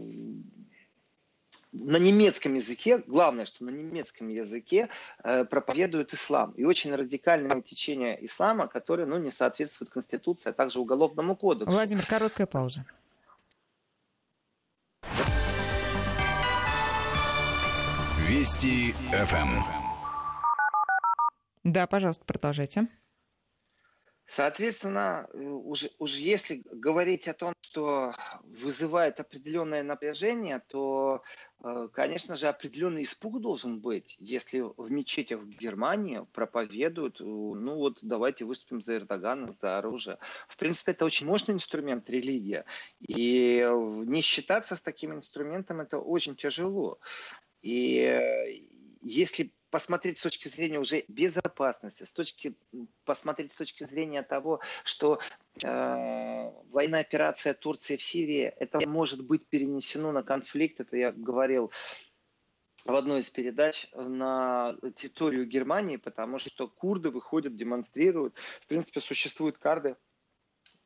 [1.71, 4.89] на немецком языке, главное, что на немецком языке
[5.23, 6.51] э, проповедуют ислам.
[6.51, 11.71] И очень радикальное течение ислама, которое ну, не соответствует Конституции, а также Уголовному кодексу.
[11.71, 12.85] Владимир, короткая пауза.
[18.27, 19.61] Вести ФМ.
[21.63, 22.87] Да, пожалуйста, продолжайте.
[24.25, 31.23] Соответственно, э, уже, уже если говорить о том, что вызывает определенное напряжение, то,
[31.61, 37.75] э, конечно же, определенный испуг должен быть, если в мечетях в Германии проповедуют, э, ну
[37.75, 40.17] вот давайте выступим за Эрдогана, за оружие.
[40.47, 42.63] В принципе, это очень мощный инструмент религия.
[43.01, 43.67] И
[44.05, 46.97] не считаться с таким инструментом это очень тяжело.
[47.61, 48.19] И
[49.01, 52.53] если посмотреть с точки зрения уже безопасности, с точки,
[53.05, 55.19] посмотреть с точки зрения того, что
[55.63, 61.71] э, военная операция Турции в Сирии, это может быть перенесено на конфликт, это я говорил
[62.85, 68.35] в одной из передач на территорию Германии, потому что курды выходят, демонстрируют.
[68.61, 69.95] В принципе, существуют карты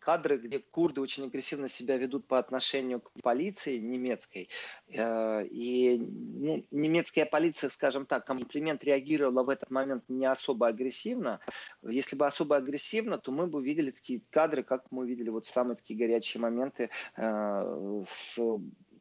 [0.08, 4.48] кадры, где курды очень агрессивно себя ведут по отношению к полиции немецкой.
[4.94, 11.42] Э, и ну, немецкая полиция, скажем так, комплимент реагировала в этот момент не особо агрессивно.
[11.84, 15.76] Если бы особо агрессивно, то мы бы увидели такие кадры, как мы видели вот самые
[15.76, 18.40] такие горячие моменты э, с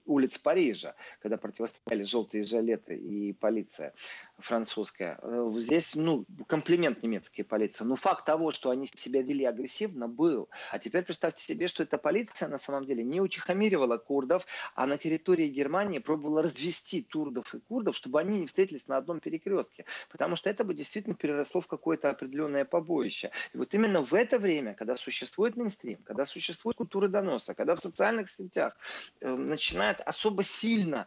[0.07, 3.93] улиц Парижа, когда противостояли желтые жилеты и полиция
[4.39, 5.19] французская.
[5.23, 7.85] Э, здесь, ну, комплимент немецкой полиции.
[7.85, 10.49] Но факт того, что они себя вели агрессивно, был.
[10.71, 14.99] А теперь представьте себе, что эта полиция на самом деле не утихомиривала курдов, а на
[14.99, 19.85] территории Германии пробовала развести турдов и курдов, чтобы они не встретились на одном перекрестке.
[20.11, 23.31] Потому что это бы действительно переросло в какое-то определенное побоище.
[23.55, 27.81] И вот именно в это время, когда существует мейнстрим, когда существует культура доноса, когда в
[27.81, 28.77] социальных сетях
[29.21, 31.07] э, начинают особо сильно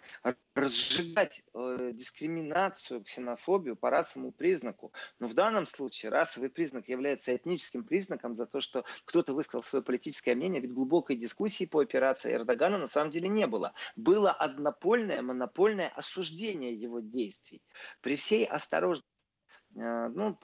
[0.56, 3.04] разжигать э, дискриминацию,
[3.76, 4.94] по расовому признаку.
[5.20, 9.84] Но в данном случае расовый признак является этническим признаком за то, что кто-то высказал свое
[9.84, 13.74] политическое мнение, ведь глубокой дискуссии по операции Эрдогана на самом деле не было.
[13.96, 17.62] Было однопольное, монопольное осуждение его действий.
[18.02, 19.19] При всей осторожности
[19.80, 20.38] ну,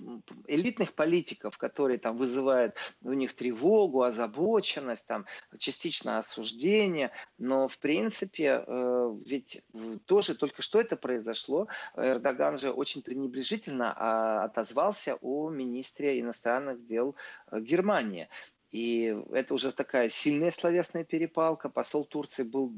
[0.47, 5.25] элитных политиков, которые там вызывают у них тревогу, озабоченность, там,
[5.57, 9.61] частично осуждение, но в принципе э, ведь
[10.05, 17.15] тоже только что это произошло, Эрдоган же очень пренебрежительно а, отозвался о министре иностранных дел
[17.51, 18.29] э, Германии.
[18.75, 21.69] И это уже такая сильная словесная перепалка.
[21.69, 22.73] Посол Турции был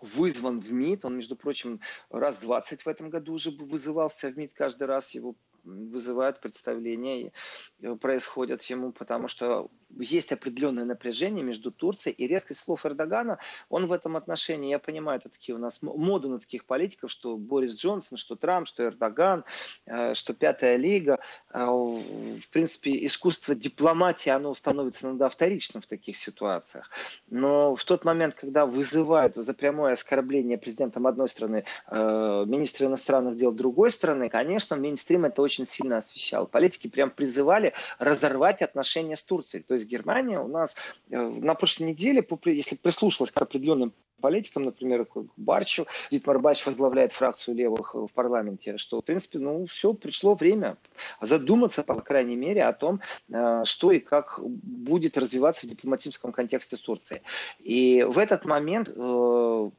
[0.00, 1.04] вызван в МИД.
[1.04, 5.14] Он, между прочим, раз 20 в этом году уже вызывался в МИД каждый раз.
[5.14, 5.36] Его
[5.68, 7.32] вызывают представления,
[7.80, 13.38] э, происходят ему, потому что есть определенное напряжение между Турцией и резкость слов Эрдогана.
[13.68, 17.36] Он в этом отношении, я понимаю, это такие у нас моды на таких политиков, что
[17.36, 19.44] Борис Джонсон, что Трамп, что Эрдоган,
[19.86, 21.20] э, что Пятая Лига.
[21.50, 26.90] Э, в принципе, искусство дипломатии, оно становится иногда вторичным в таких ситуациях.
[27.28, 33.52] Но в тот момент, когда вызывают за прямое оскорбление президентом одной страны министра иностранных дел
[33.52, 36.46] другой страны, конечно, мейнстрим это очень сильно освещал.
[36.46, 39.62] Политики прям призывали разорвать отношения с Турцией.
[39.62, 40.76] То есть Германия у нас
[41.10, 47.12] э, на прошлой неделе, если прислушалась к определенным политикам, например, к Барчу, Дитмар Барч возглавляет
[47.12, 50.76] фракцию левых в парламенте, что, в принципе, ну, все, пришло время
[51.20, 56.76] задуматься, по крайней мере, о том, э, что и как будет развиваться в дипломатическом контексте
[56.76, 57.22] с Турцией.
[57.60, 59.70] И в этот момент э,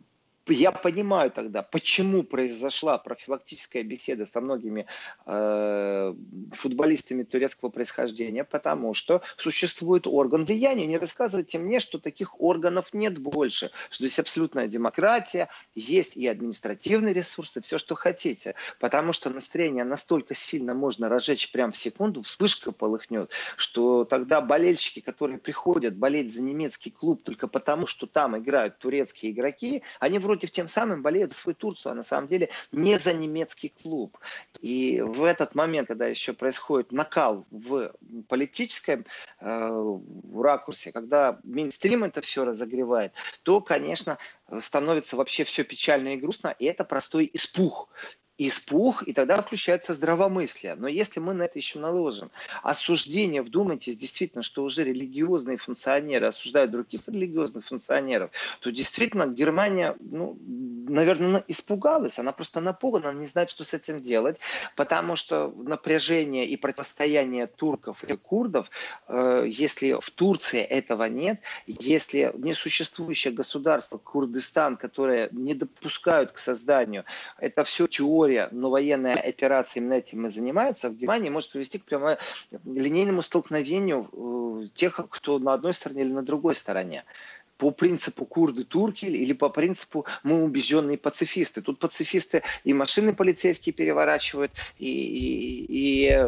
[0.53, 4.85] я понимаю тогда, почему произошла профилактическая беседа со многими
[5.25, 6.13] э,
[6.51, 10.85] футболистами турецкого происхождения, потому что существует орган влияния.
[10.85, 17.13] Не рассказывайте мне, что таких органов нет больше, что здесь абсолютная демократия, есть и административные
[17.13, 18.55] ресурсы, все, что хотите.
[18.79, 24.99] Потому что настроение настолько сильно можно разжечь прямо в секунду, вспышка полыхнет, что тогда болельщики,
[24.99, 30.38] которые приходят болеть за немецкий клуб только потому, что там играют турецкие игроки, они вроде
[30.39, 34.17] против тем самым болеют за свою Турцию, а на самом деле не за немецкий клуб.
[34.61, 37.91] И в этот момент, когда еще происходит накал в
[38.29, 39.05] политическом
[39.41, 39.99] э,
[40.33, 43.11] ракурсе, когда мейнстрим это все разогревает,
[43.43, 44.17] то, конечно,
[44.61, 47.89] становится вообще все печально и грустно, и это простой испух
[48.39, 50.75] испух, и тогда включается здравомыслие.
[50.75, 52.31] Но если мы на это еще наложим
[52.63, 58.31] осуждение, вдумайтесь, действительно, что уже религиозные функционеры осуждают других религиозных функционеров,
[58.61, 60.37] то действительно Германия, ну,
[60.87, 64.39] наверное, испугалась, она просто напугана, она не знает, что с этим делать,
[64.77, 68.69] потому что напряжение и противостояние турков и курдов,
[69.07, 77.03] э, если в Турции этого нет, если несуществующее государство Курдистан, которое не допускают к созданию,
[77.37, 81.79] это все теория, история, но военная операция именно этим и занимается, в Германии может привести
[81.79, 82.17] к прямо
[82.65, 87.05] линейному столкновению э, тех, кто на одной стороне или на другой стороне
[87.59, 91.61] по принципу курды турки или по принципу мы убежденные пацифисты.
[91.61, 96.27] Тут пацифисты и машины полицейские переворачивают, и, и, и э,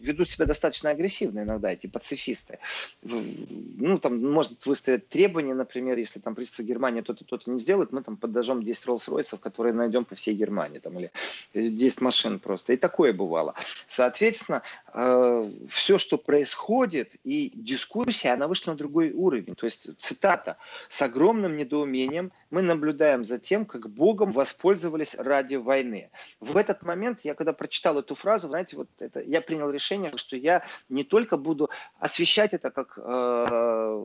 [0.00, 2.58] ведут себя достаточно агрессивно иногда, эти пацифисты.
[3.02, 8.02] Ну, там может выставить требования, например, если там правительство Германии то-то, то-то не сделает, мы
[8.02, 11.12] там подожжем 10 Роллс-Ройсов, которые найдем по всей Германии, там, или
[11.54, 12.72] 10 машин просто.
[12.72, 13.54] И такое бывало.
[13.86, 19.54] Соответственно, э, все, что происходит, и дискуссия, она вышла на другой уровень.
[19.54, 20.39] То есть, цитата,
[20.88, 26.10] с огромным недоумением мы наблюдаем за тем, как Богом воспользовались ради войны.
[26.40, 30.36] В этот момент, я когда прочитал эту фразу, знаете, вот это, я принял решение, что
[30.36, 34.04] я не только буду освещать это как э,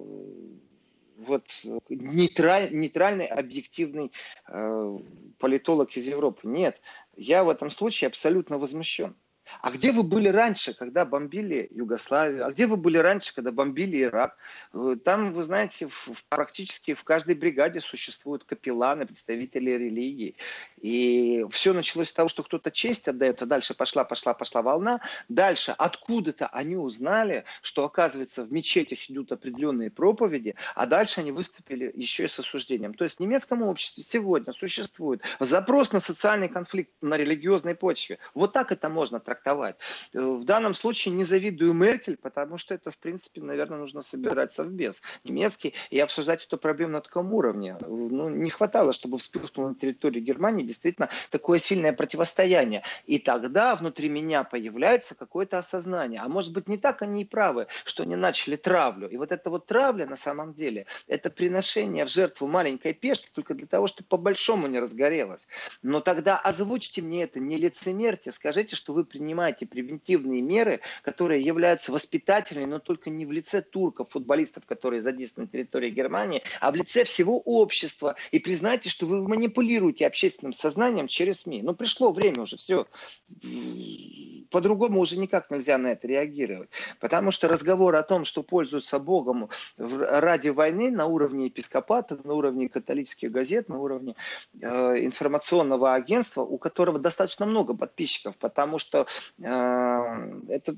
[1.17, 1.47] вот
[1.89, 4.11] нейтраль, нейтральный, объективный
[4.47, 4.99] э,
[5.39, 6.41] политолог из Европы.
[6.43, 6.79] Нет,
[7.15, 9.15] я в этом случае абсолютно возмущен.
[9.62, 12.46] А где вы были раньше, когда бомбили Югославию?
[12.46, 14.38] А где вы были раньше, когда бомбили Ирак?
[14.74, 20.36] Э, там, вы знаете, в, практически в каждой бригаде существуют капелланы, представители религии.
[20.82, 25.02] И все началось с того, что кто-то честь отдает, а дальше пошла, пошла, пошла волна.
[25.30, 31.91] Дальше откуда-то они узнали, что, оказывается, в мечетях идут определенные проповеди, а дальше они выступили
[31.96, 32.93] еще и с осуждением.
[32.93, 38.20] То есть в немецком обществе сегодня существует запрос на социальный конфликт на религиозной почве.
[38.34, 39.34] Вот так это можно трактовать.
[40.13, 44.53] Э, в данном случае не завидую Меркель, потому что это, в принципе, наверное, нужно собирать
[44.53, 47.77] совбез немецкий и обсуждать эту проблему на таком уровне.
[47.81, 52.83] Ну, не хватало, чтобы вспыхнуло на территории Германии действительно такое сильное противостояние.
[53.05, 56.21] И тогда внутри меня появляется какое-то осознание.
[56.21, 59.09] А может быть, не так они и правы, что они начали травлю.
[59.09, 63.53] И вот эта вот травля, на самом деле, это приношение в жертву маленькой пешки только
[63.53, 65.47] для того, чтобы по-большому не разгорелось.
[65.81, 71.91] Но тогда озвучьте мне это, не лицемерьте, скажите, что вы принимаете превентивные меры, которые являются
[71.91, 76.76] воспитательными, но только не в лице турков, футболистов, которые задействованы на территории Германии, а в
[76.76, 78.15] лице всего общества.
[78.30, 81.63] И признайте, что вы манипулируете общественным сознанием через СМИ.
[81.63, 82.86] Ну, пришло время уже, все.
[84.51, 86.69] По-другому уже никак нельзя на это реагировать.
[86.99, 92.69] Потому что разговор о том, что пользуются Богом ради войны на уровне епископата, на уровне
[92.69, 94.15] католических газет, на уровне
[94.61, 94.67] э,
[95.03, 99.07] информационного агентства, у которого достаточно много подписчиков, потому что
[99.39, 100.76] это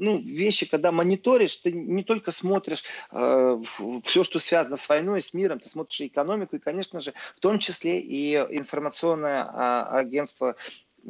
[0.00, 3.62] ну, вещи, когда мониторишь, ты не только смотришь э,
[4.04, 7.40] все, что связано с войной, с миром, ты смотришь и экономику, и, конечно же, в
[7.40, 10.56] том числе и информационное э, агентство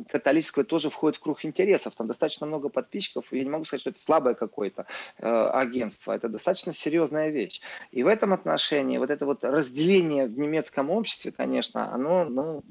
[0.09, 1.95] католическое тоже входит в круг интересов.
[1.97, 4.87] Там достаточно много подписчиков, и я не могу сказать, что это слабое какое-то
[5.19, 6.13] э, агентство.
[6.13, 7.61] Это достаточно серьезная вещь.
[7.91, 12.63] И в этом отношении вот это вот разделение в немецком обществе, конечно, оно, ну,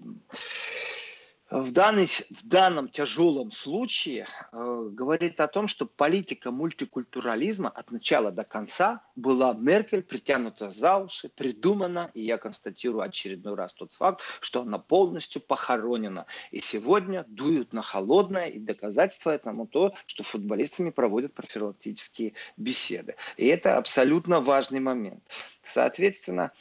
[1.52, 8.32] в, данный, в данном тяжелом случае э, говорит о том, что политика мультикультурализма от начала
[8.32, 14.22] до конца была Меркель притянута за уши, придумана, и я констатирую очередной раз тот факт,
[14.42, 16.28] что она полностью похоронена.
[16.52, 23.16] И сегодня дуют на холодное, и доказательство этому то, что футболистами проводят профилактические беседы.
[23.38, 25.24] И это абсолютно важный момент.
[25.64, 26.52] Соответственно,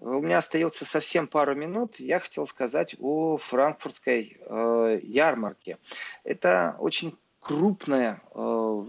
[0.00, 1.96] у меня остается совсем пару минут.
[1.96, 5.78] Я хотел сказать о франкфуртской э, ярмарке.
[6.24, 8.84] Это очень крупное э,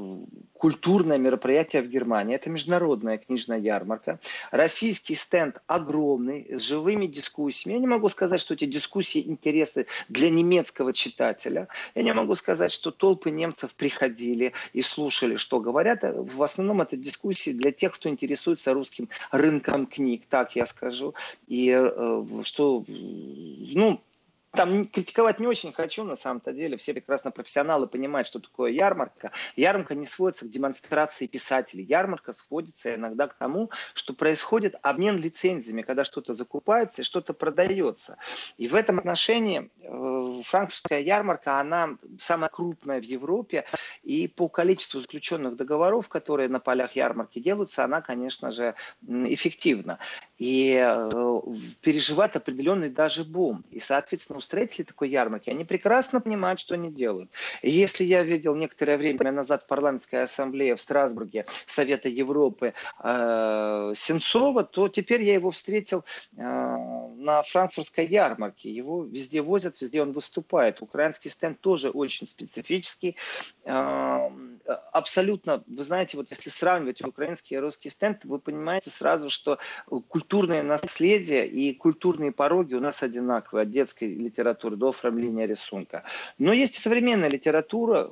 [0.54, 2.36] культурное мероприятие в Германии.
[2.36, 4.20] Это международная книжная ярмарка.
[4.52, 7.76] Российский стенд огромный, с живыми дискуссиями.
[7.76, 11.70] Я не могу сказать, что эти дискуссии интересны для немецкого читателя.
[11.96, 16.04] Я не могу сказать, что толпы немцев приходили и слушали, что говорят.
[16.04, 21.14] В основном это дискуссии для тех, кто интересуется русским рынком книг, так я скажу.
[21.48, 24.02] И э, что, ну,
[24.52, 26.78] там критиковать не очень хочу, на самом-то деле.
[26.78, 29.32] Все прекрасно профессионалы понимают, что такое ярмарка.
[29.56, 31.84] Ярмарка не сводится к демонстрации писателей.
[31.84, 38.18] Ярмарка сводится иногда к тому, что происходит обмен лицензиями, когда что-то закупается и что-то продается.
[38.58, 43.66] И в этом отношении э, франкфуртская ярмарка, она самая крупная в Европе.
[44.02, 48.74] И по количеству заключенных договоров, которые на полях ярмарки делаются, она, конечно же,
[49.08, 50.00] эффективна.
[50.40, 51.10] И э,
[51.82, 53.64] переживает определенный даже бум.
[53.70, 57.30] И, соответственно, устроители такой ярмарки, они прекрасно понимают, что они делают.
[57.62, 62.74] Если я видел некоторое время назад в парламентской ассамблее в Страсбурге Совета Европы
[63.04, 66.04] э, Сенцова, то теперь я его встретил
[66.36, 68.72] э, на франкфуртской ярмарке.
[68.72, 70.82] Его везде возят, везде он выступает.
[70.82, 73.16] Украинский стенд тоже очень специфический.
[73.66, 74.30] Э,
[74.92, 79.58] абсолютно, вы знаете, вот если сравнивать украинский и русский стенд, вы понимаете сразу, что
[80.08, 86.04] культурное наследие и культурные пороги у нас одинаковые от детской литературы до оформления рисунка.
[86.38, 88.10] Но есть и современная литература,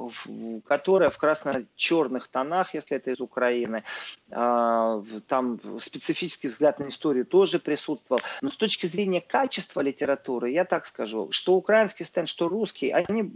[0.66, 3.84] которая в красно-черных тонах, если это из Украины,
[4.32, 8.22] а, там специфический взгляд на историю тоже присутствовал.
[8.42, 13.32] Но с точки зрения качества литературы, я так скажу, что украинский стенд, что русский, они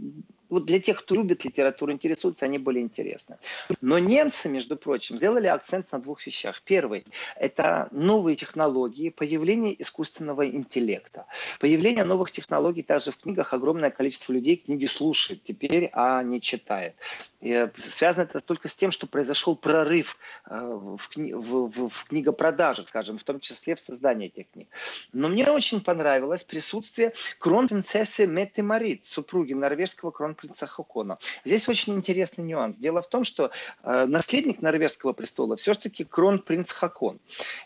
[0.52, 3.38] вот для тех, кто любит литературу, интересуется, они были интересны.
[3.80, 6.60] Но немцы, между прочим, сделали акцент на двух вещах.
[6.62, 7.04] Первый–
[7.36, 11.24] это новые технологии, появление искусственного интеллекта.
[11.58, 16.96] Появление новых технологий также в книгах огромное количество людей книги слушает теперь, а не читает.
[17.40, 22.04] И связано это только с тем, что произошел прорыв э, в, кни в, в, в
[22.04, 24.68] книгопродажах, скажем, в том числе в создании этих книг.
[25.12, 31.18] Но мне очень понравилось присутствие кронпринцессы Метты Марит, супруги норвежского кронпринцесса принца Хокона.
[31.44, 32.76] Здесь очень интересный нюанс.
[32.78, 33.52] Дело в том, что
[33.84, 37.20] э, наследник норвежского престола все-таки кронпринц Хакон.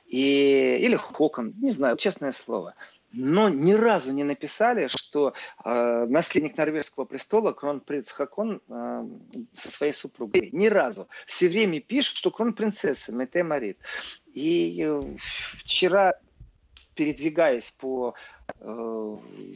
[0.07, 2.75] И, или Хокон, не знаю, честное слово.
[3.13, 5.33] но ни разу не написали, что
[5.65, 9.05] э, наследник норвежского престола, кронпринц Хакон, э,
[9.55, 10.51] со своей супругой.
[10.53, 11.09] Ни разу.
[11.27, 13.79] Все время пишут, что кронпринцесса Мете Марит.
[14.35, 16.13] И э, вчера
[16.97, 18.15] передвигаясь по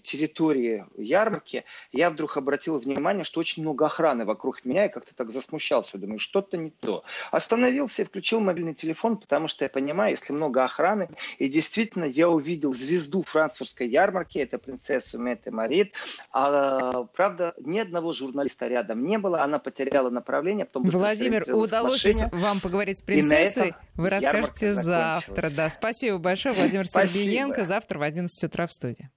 [0.03, 5.31] территории ярмарки, я вдруг обратил внимание, что очень много охраны вокруг меня, и как-то так
[5.31, 7.05] засмущался, думаю, что-то не то.
[7.31, 12.29] Остановился и включил мобильный телефон, потому что я понимаю, если много охраны, и действительно я
[12.29, 15.95] увидел звезду французской ярмарки, это принцессу Мете Марит,
[16.33, 22.61] а, правда, ни одного журналиста рядом не было, она потеряла направление, потом Владимир, удалось вам
[22.61, 25.51] поговорить с принцессой, вы расскажете завтра.
[25.55, 29.11] Да, спасибо большое, Владимир Сергеенко, завтра в 11 утра в студии.